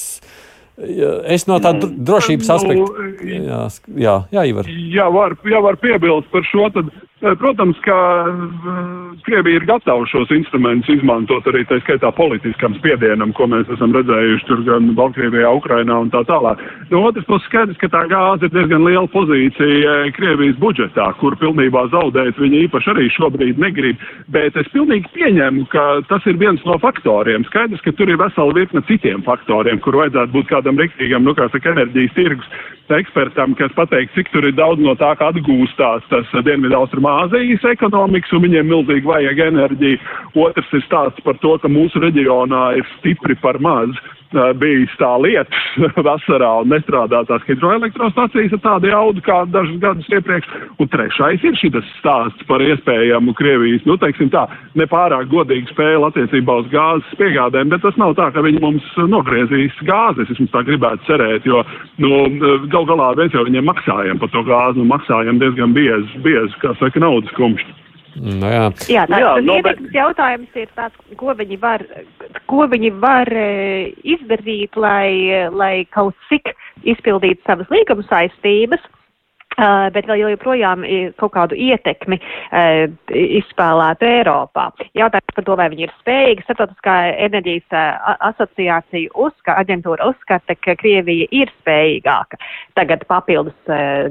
[0.78, 3.06] Es no tāda drošības aspekta.
[3.26, 3.64] Jā,
[3.98, 4.68] jā, jā Ivar.
[4.68, 6.68] Jā, var, jā, var piebilst par šo.
[6.74, 7.98] Tad Eh, protams, ka
[8.28, 13.94] eh, Krievija ir gatava šos instrumentus izmantot arī tā skaitā politiskam spiedienam, ko mēs esam
[13.96, 16.62] redzējuši tur gan Baltkrievijā, Ukrainā un tā tālāk.
[16.92, 21.36] No otras puses skaidrs, ka tā gāze ir diezgan liela pozīcija eh, Krievijas budžetā, kur
[21.42, 24.08] pilnībā zaudēt viņi īpaši arī šobrīd negrib.
[24.32, 27.46] Bet es pilnīgi pieņemu, ka tas ir viens no faktoriem.
[27.50, 31.50] Skaidrs, ka tur ir vesela virkne citiem faktoriem, kur vajadzētu būt kādam riktīgam, nu kā
[31.52, 32.58] saka, enerģijas tirgus
[32.96, 38.46] ekspertam, kas pateiks, cik tur ir daudz no tā, kā atgūstās tas Dienvidu-Austrumāzijas ekonomikas, un
[38.46, 40.00] viņiem milzīgi vajag enerģiju.
[40.44, 43.92] Otrs ir stāsts par to, ka mūsu reģionā ir stipri par maz
[44.60, 45.68] bijis tā lietas
[46.08, 50.50] vasarā un nestrādā tās hidroelektrostacijas ar tādu jaudu kā dažus gadus iepriekš.
[50.78, 54.46] Un trešais ir šis stāsts par iespējamu Krievijas, nu, teiksim tā,
[54.78, 59.76] nepārāk godīgu spēli attiecībā uz gāzes piegādēm, bet tas nav tā, ka viņi mums nogriezīs
[59.88, 61.64] gāzes, es mums tā gribētu cerēt, jo,
[62.02, 62.12] nu,
[62.72, 66.74] gal galā mēs jau viņiem maksājam par to gāzi un maksājam diezgan bieži, bieži kā
[66.80, 67.87] saka, naudas kumšķi.
[68.16, 69.80] No nu jā, jā tā, jā, tas no, bet...
[69.94, 71.84] jautājums ir tāds, ko viņi var,
[72.50, 73.48] ko viņi var e,
[74.16, 76.54] izdarīt, lai, lai kaut cik
[76.88, 78.82] izpildītu savas līguma saistības.
[79.58, 80.84] Uh, bet vēl joprojām
[81.18, 84.68] kaut kādu ietekmi uh, izspēlētu Eiropā.
[84.94, 86.44] Jautājums par to, vai viņi ir spējīgi.
[86.46, 86.94] Startautiskā
[87.26, 92.38] enerģijas uh, asociācija uzska, aģentūra uzskata, ka Krievija ir spējīgāka
[92.78, 93.56] tagad papildus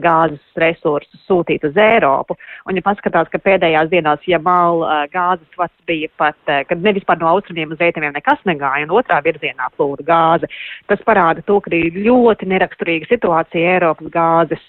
[0.03, 2.35] gāzes resursus sūtīt uz Eiropu.
[2.67, 7.21] Un, ja paskatās, ka pēdējās dienās Jamal uh, gāzes vats bija pat, kad nevis par
[7.21, 10.51] no austrumiem uz rietumiem nekas negāja, un otrā virzienā plūda gāze,
[10.91, 14.67] tas parāda to, ka ir ļoti neraksturīga situācija Eiropas gāzes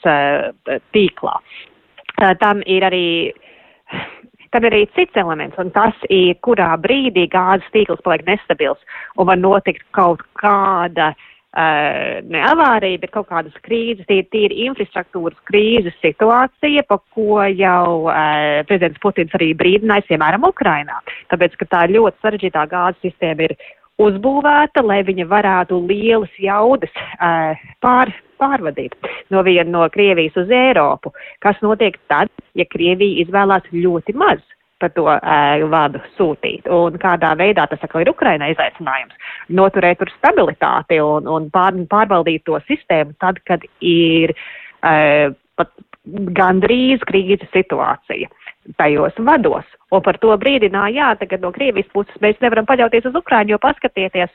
[0.94, 1.36] tīklā.
[2.40, 3.06] Tam ir arī
[4.56, 8.80] ir arī cits elements, un tas ir, kurā brīdī gāzes tīkls paliek nestabils
[9.16, 14.62] un var notikt kaut kāda uh, ne avārija, bet kaut kādas krīzes, tie ir tīri
[14.68, 21.00] infrastruktūras krīzes situācija, pa ko jau uh, prezidents Putins arī brīdinājis, piemēram, Ukrainā.
[21.32, 23.58] Tāpēc, ka tā ļoti sarežģītā gāzes sistēma ir
[23.98, 28.94] uzbūvēta, lai viņa varētu lielas jaudas uh, pār, pārvadīt
[29.34, 31.12] no viena no Krievijas uz Eiropu.
[31.44, 34.44] Kas notiek tad, ja Krievija izvēlās ļoti maz
[34.78, 36.68] par to uh, vadu sūtīt.
[36.70, 39.16] Un kādā veidā tas atkal ir Ukraina izaicinājums.
[39.58, 45.74] Noturēt tur stabilitāti un, un pār, pārvaldīt to sistēmu tad, kad ir uh, pat
[46.36, 48.28] gandrīz krīzes situācija
[48.76, 49.64] tajos vados.
[49.94, 53.58] Un par to brīdināja, jā, tagad no Krievijas puses mēs nevaram paļauties uz Ukraiņu, jo
[53.62, 54.32] paskatieties,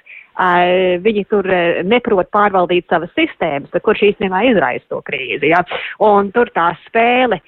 [1.05, 1.49] viņi tur
[1.85, 5.51] neprot pārvaldīt savas sistēmas, bet kurš īstenībā izraisa to krīzi.
[5.53, 5.61] Ja?
[6.01, 7.43] Un tur tā spēle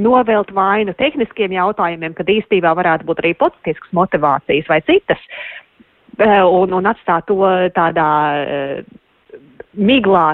[0.00, 5.20] novelt vainu tehniskiem jautājumiem, kad īstenībā varētu būt arī politiskas motivācijas vai citas,
[6.18, 7.44] un, un atstāt to
[7.76, 8.08] tādā
[9.76, 10.32] miglā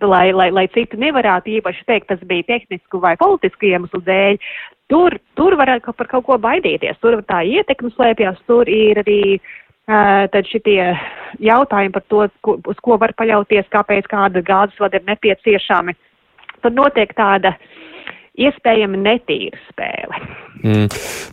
[0.00, 4.38] lai, lai, lai citu nevarētu īpaši teikt, tas bija tehnisku vai politisku iemeslu dēļ.
[4.88, 9.20] Tur, tur varētu par kaut ko baidīties, tur tā ietekme slēpjas, tur ir arī
[9.88, 10.82] tad šitie
[11.40, 15.94] jautājumi par to, ko, uz ko var paļauties, kāpēc kāda gāzes vada ir nepieciešami.
[16.60, 17.54] Tur notiek tāda
[18.38, 20.20] iespējami netīra spēle.
[20.62, 20.88] Mm.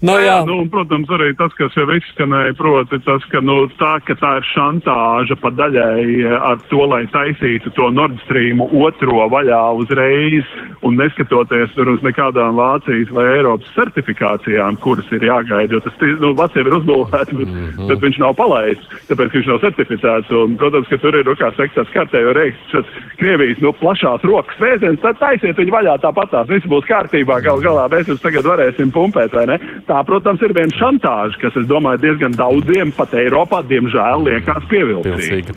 [0.06, 0.28] No, jā.
[0.28, 4.36] jā, nu, protams, arī tas, kas jau izskanēja, proti, tas, ka, nu, tā, ka tā
[4.40, 10.46] ir šantāža pa daļai ar to, lai taisītu to Nord Stream otro vaļā uzreiz,
[10.86, 16.34] un neskatoties tur uz nekādām Vācijas vai Eiropas certifikācijām, kuras ir jāgaida, jo tas, nu,
[16.36, 17.90] jau ir uzbūvēts, bet, mm -hmm.
[17.90, 21.52] bet viņš nav palaists, tāpēc viņš nav certificēts, un, protams, ka tur ir, nu, kā
[21.56, 26.68] tas kārtējo reiks, šis Krievijas, nu, plašās rokas vēziens, tad taisiet viņu vaļā tāpatās, viss
[26.70, 29.58] būs kārtībā, gal galā mēs jums tagad varēsim pumpēt trumpēt, vai ne?
[29.88, 35.56] Tā, protams, ir viena šantāža, kas, es domāju, diezgan daudziem pat Eiropā, diemžēl, liekas pievilcīga.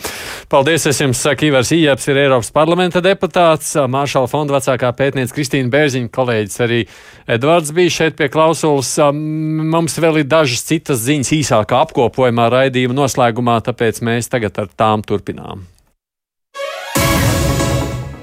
[0.48, 5.72] Paldies, es jums saku, Ivars Ieps ir Eiropas parlamenta deputāts, Māršala fonda vecākā pētniece Kristīna
[5.72, 6.82] Bērziņa, kolēģis arī
[7.28, 8.94] Edvards bija šeit pie klausulas.
[9.12, 15.04] Mums vēl ir dažas citas ziņas īsākā apkopojumā raidījuma noslēgumā, tāpēc mēs tagad ar tām
[15.06, 15.66] turpinām.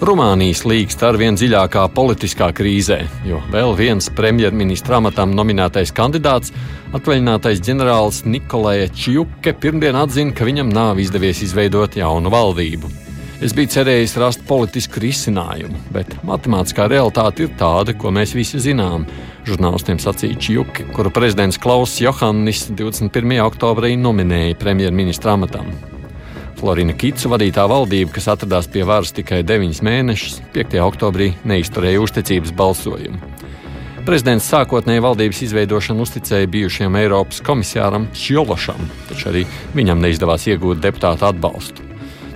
[0.03, 6.51] Rumānijas līgst ar vien dziļākā politiskā krīzē, jo vēl viens premjerministra amatam nominētais kandidāts,
[6.97, 12.91] atvaļinātais ģenerālis Nikolai Čjuke, pirmdien atzina, ka viņam nav izdevies izveidot jaunu valdību.
[13.39, 19.07] Es biju cerējis rast politisku risinājumu, bet matemātiskā realitāte ir tāda, ko mēs visi zinām.
[19.47, 23.39] Žurnālistiem sacīja Čjuke, kuru prezidents Klauss Johannis 21.
[23.47, 25.71] oktobrī nominēja premjerministra amatam.
[26.55, 30.77] Florina Kitsu vadītā valdība, kas atradās pie varas tikai 9 mēnešus, 5.
[30.85, 33.19] oktobrī neizturēja uzticības balsojumu.
[34.05, 39.43] Prezidents sākotnēji valdības izveidošanu uzticēja bijušajam Eiropas komisāram Čjološam, taču arī
[39.75, 41.83] viņam neizdevās iegūt deputātu atbalstu.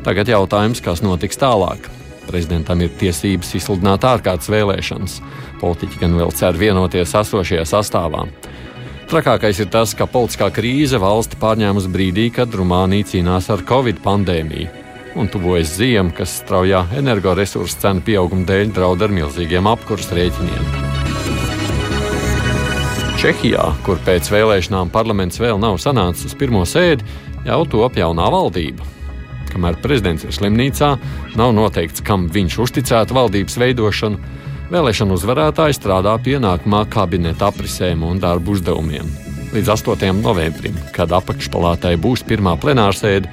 [0.04, 1.86] Tagad jautājums, kas notiks tālāk.
[2.26, 5.20] Prezidentam ir tiesības izsludināt ārkārtas vēlēšanas.
[5.62, 8.26] Politiķi gan vēl cer vienoties esošajā sastāvā.
[9.10, 14.68] Trakākais ir tas, ka politiskā krīze valsti pārņēmusi brīdī, kad Rumānija cīnās ar covid pandēmiju.
[15.18, 20.70] Un tuvojas ziema, kas straujā energoresursu cenu pieauguma dēļ draud ar milzīgiem apkurss rēķiniem.
[23.18, 27.02] Čehijā, kur pēc vēlēšanām parlaments vēl nav sanācis uz pirmo sēdi,
[27.50, 28.86] jau top jaunā valdība.
[29.50, 30.92] Kamēr prezidents ir slimnīcā,
[31.34, 34.22] nav noteikts, kam viņš uzticētu valdības veidošanu
[34.70, 39.08] Vēlēšanu uzvarētāji strādā pie nākamā kabineta aprisēm un darbu uzdevumiem.
[39.50, 40.12] Līdz 8.
[40.22, 43.32] novembrim, kad apakšpalātai būs pirmā plenārsēde,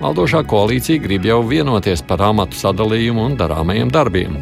[0.00, 4.38] valdošā koalīcija grib jau vienoties par amatu sadalījumu un darāmajiem darbiem.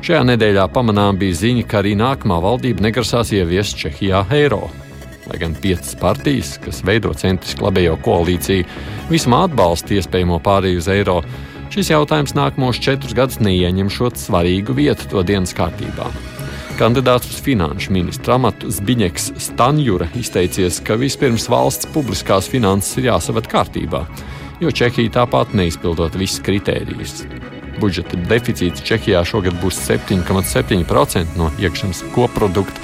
[0.00, 4.70] Šajā nedēļā pamanām bija ziņa, ka arī nākamā valdība negrasās ieviest Čehijā eiro.
[5.28, 8.64] Lai gan piecas partijas, kas veido centriski labējo koalīciju,
[9.12, 11.18] vismā atbalsta iespējamo pārēju uz eiro,
[11.76, 16.06] Šis jautājums nākamos četrus gadus neieņem šo svarīgu vietu to dienas kārtībā.
[16.78, 23.52] Kandidāts uz finanšu ministra amatu Zbiņeks Stanjura izteicies, ka vispirms valsts publiskās finanses ir jāsavat
[23.52, 24.06] kārtībā,
[24.64, 27.26] jo Čehija tāpat neizpildot visas kritērijas.
[27.76, 32.80] Budžeta deficīts Čehijā šogad būs 7,7% no iekšzemes koprodukta,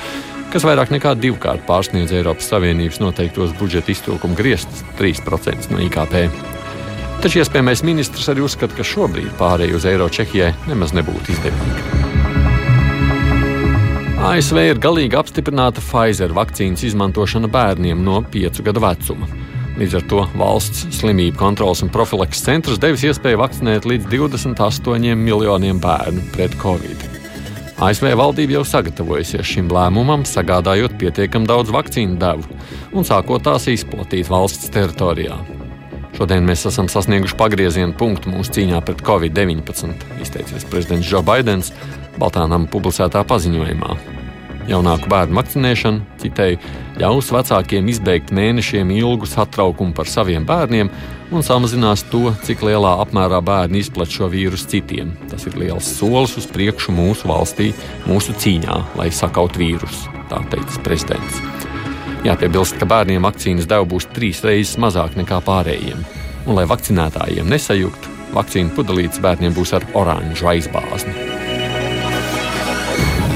[0.52, 6.28] kas vairāk nekā divkārt pārsniedz Eiropas Savienības noteiktos budžeta iztrūkuma griestus- 3% no IKP.
[7.22, 12.02] Taču iespējamais ministrs arī uzskata, ka šobrīd pārēju uz eiro Čehijai nemaz nebūtu izdevīga.
[14.26, 19.30] ASV ir galīgi apstiprināta Pfizer vakcīnas izmantošana bērniem no 5 gadu vecuma.
[19.78, 25.78] Līdz ar to valsts slimību kontrolas un profilaks centrs devis iespēju vakcinēt līdz 28 miljoniem
[25.82, 27.06] bērnu pret covid.
[27.82, 32.62] ASV valdība jau sagatavojusies šim lēmumam, sagādājot pietiekami daudz vakcīnu devu
[32.92, 35.38] un sākot tās izplatīt valsts teritorijā.
[36.12, 41.72] Šodien mēs esam sasnieguši pagrieziena punktu mūsu cīņā pret covid-19, izteicies prezidents Joe Bidenis
[42.20, 43.96] Baltānam publicētā paziņojumā.
[44.68, 46.60] Jaunāku bērnu vakcinēšana, citēji,
[47.00, 50.92] ļaus vecākiem izbeigt mēnešiem ilgu satraukumu par saviem bērniem
[51.32, 55.16] un samazinās to, cik lielā apmērā bērni izplatīja šo vīrusu citiem.
[55.32, 57.72] Tas ir liels solis uz priekšu mūsu valstī,
[58.06, 61.71] mūsu cīņā, lai sakautu vīrusu, tā teica prezidents.
[62.22, 66.04] Jāpiebilst, ka bērniem vakcīnas deva būs trīs reizes mazāk nekā pārējiem.
[66.46, 71.14] Un, lai vakcinētājiem nesajuktu, vakcīnu pudelītes bērniem būs ar oranžu aizbāzni.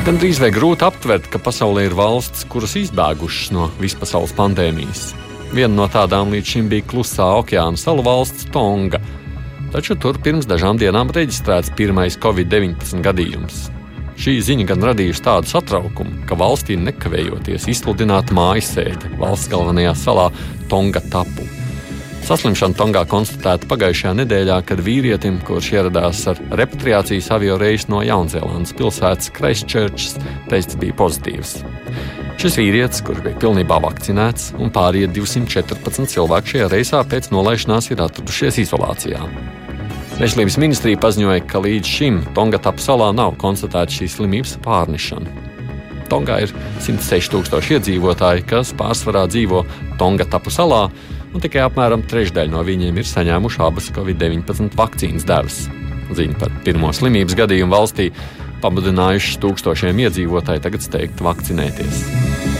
[0.06, 5.08] Gan drīz vai grūti aptvert, ka pasaulē ir valstis, kuras izbēgušas no vispasaules pandēmijas.
[5.50, 9.02] Viena no tādām līdz šim bija klusā okeāna salu valsts Tonga,
[9.74, 13.66] taču tur pirms dažām dienām reģistrēts pirmais Covid-19 gadījums.
[14.16, 20.30] Šī ziņa gan radījusi tādu satraukumu, ka valstī nekavējoties izsludināta mājas sēde valsts galvenajā salā
[20.70, 21.44] Tonga Tapu.
[22.26, 28.74] Saslimšana Tongā konstatēta pagājušajā nedēļā, kad vīrietim, kurš ieradās ar repatriācijas avio reisu no Jaunzēlandes
[28.74, 30.16] pilsētas Christchurchs,
[30.50, 31.60] tests bija pozitīvs.
[32.40, 38.02] Šis vīrietis, kurš bija pilnībā vakcinēts, un pārējie 214 cilvēki šajā reisā pēc nolaišanās ir
[38.08, 39.22] atradušies izolācijā.
[40.16, 45.28] Veselības ministrija paziņoja, ka līdz šim Tongatapa salā nav konstatēta šīs slimības pārnešana.
[46.08, 49.66] Tongā ir 106 tūkstoši iedzīvotāji, kas pārsvarā dzīvo
[50.00, 50.86] Tongatapu salā,
[51.36, 55.66] un tikai apmēram trešdaļa no viņiem ir saņēmuši abas Covid-19 vakcīnas devas.
[56.16, 58.08] Ziņa par pirmo slimības gadījumu valstī
[58.64, 62.55] pamudinājušas tūkstošiem iedzīvotāju tagad steigt vakcinēties.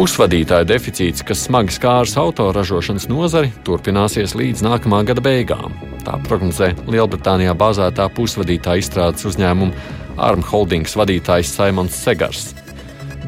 [0.00, 5.74] Pusvadītāja deficīts, kas smagi skārs autoražošanas nozari, turpināsies līdz nākamā gada beigām.
[6.06, 12.48] Tā prognozē Lielbritānijā bāzētā pusvadītāja izstrādes uzņēmuma Arm Holdings vadītājs Simons Segars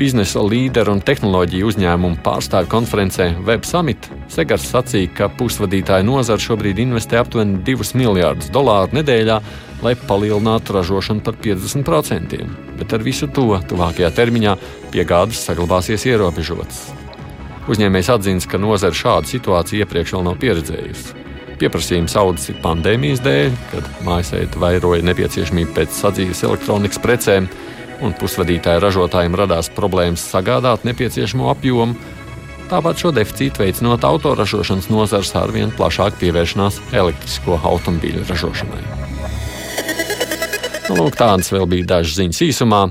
[0.00, 6.80] biznesa līderu un tehnoloģiju uzņēmumu pārstāvju konferencē Web Summit Segars sacīja, ka pusvadītāja nozara šobrīd
[6.82, 9.36] investē aptuveni 2 miljārdus dolāru nedēļā,
[9.82, 12.42] lai palielinātu ražošanu par 50%.
[12.78, 14.56] Bet ar visu to tuvākajā termiņā
[14.94, 16.86] piegādes saglabāsies ierobežotas.
[17.70, 21.18] Uzņēmējs atzīst, ka nozara šādu situāciju iepriekš vēl nav pieredzējusi.
[21.62, 27.46] Pieprasījums audzis ir pandēmijas dēļ, kad mājasēta vairoja nepieciešamību pēc sadzīves elektronikas precēm,
[28.02, 31.94] un pusvadītāju ražotājiem radās problēmas sagādāt nepieciešamo apjomu.
[32.72, 39.11] Tāpat šo deficītu veicinot autoražošanas nozars arvien plašāk pievēršanās elektrisko automobīļu ražošanai.
[40.92, 42.82] Nu, lūk, tādas vēl bija dažas ziņas īsumā.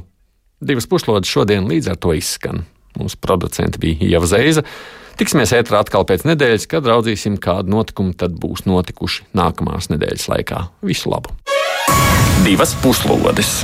[0.66, 2.64] Divas puslodes šodien līdz ar to izskan.
[2.98, 4.64] Mūsu producents bija Ieva Zeiza.
[5.22, 10.64] Tiksimies ētrā atkal pēc nedēļas, kad raudzīsim, kādi notikumi tad būs notikuši nākamās nedēļas laikā.
[10.82, 11.36] Visu labu!
[12.42, 13.60] Divas puslodes!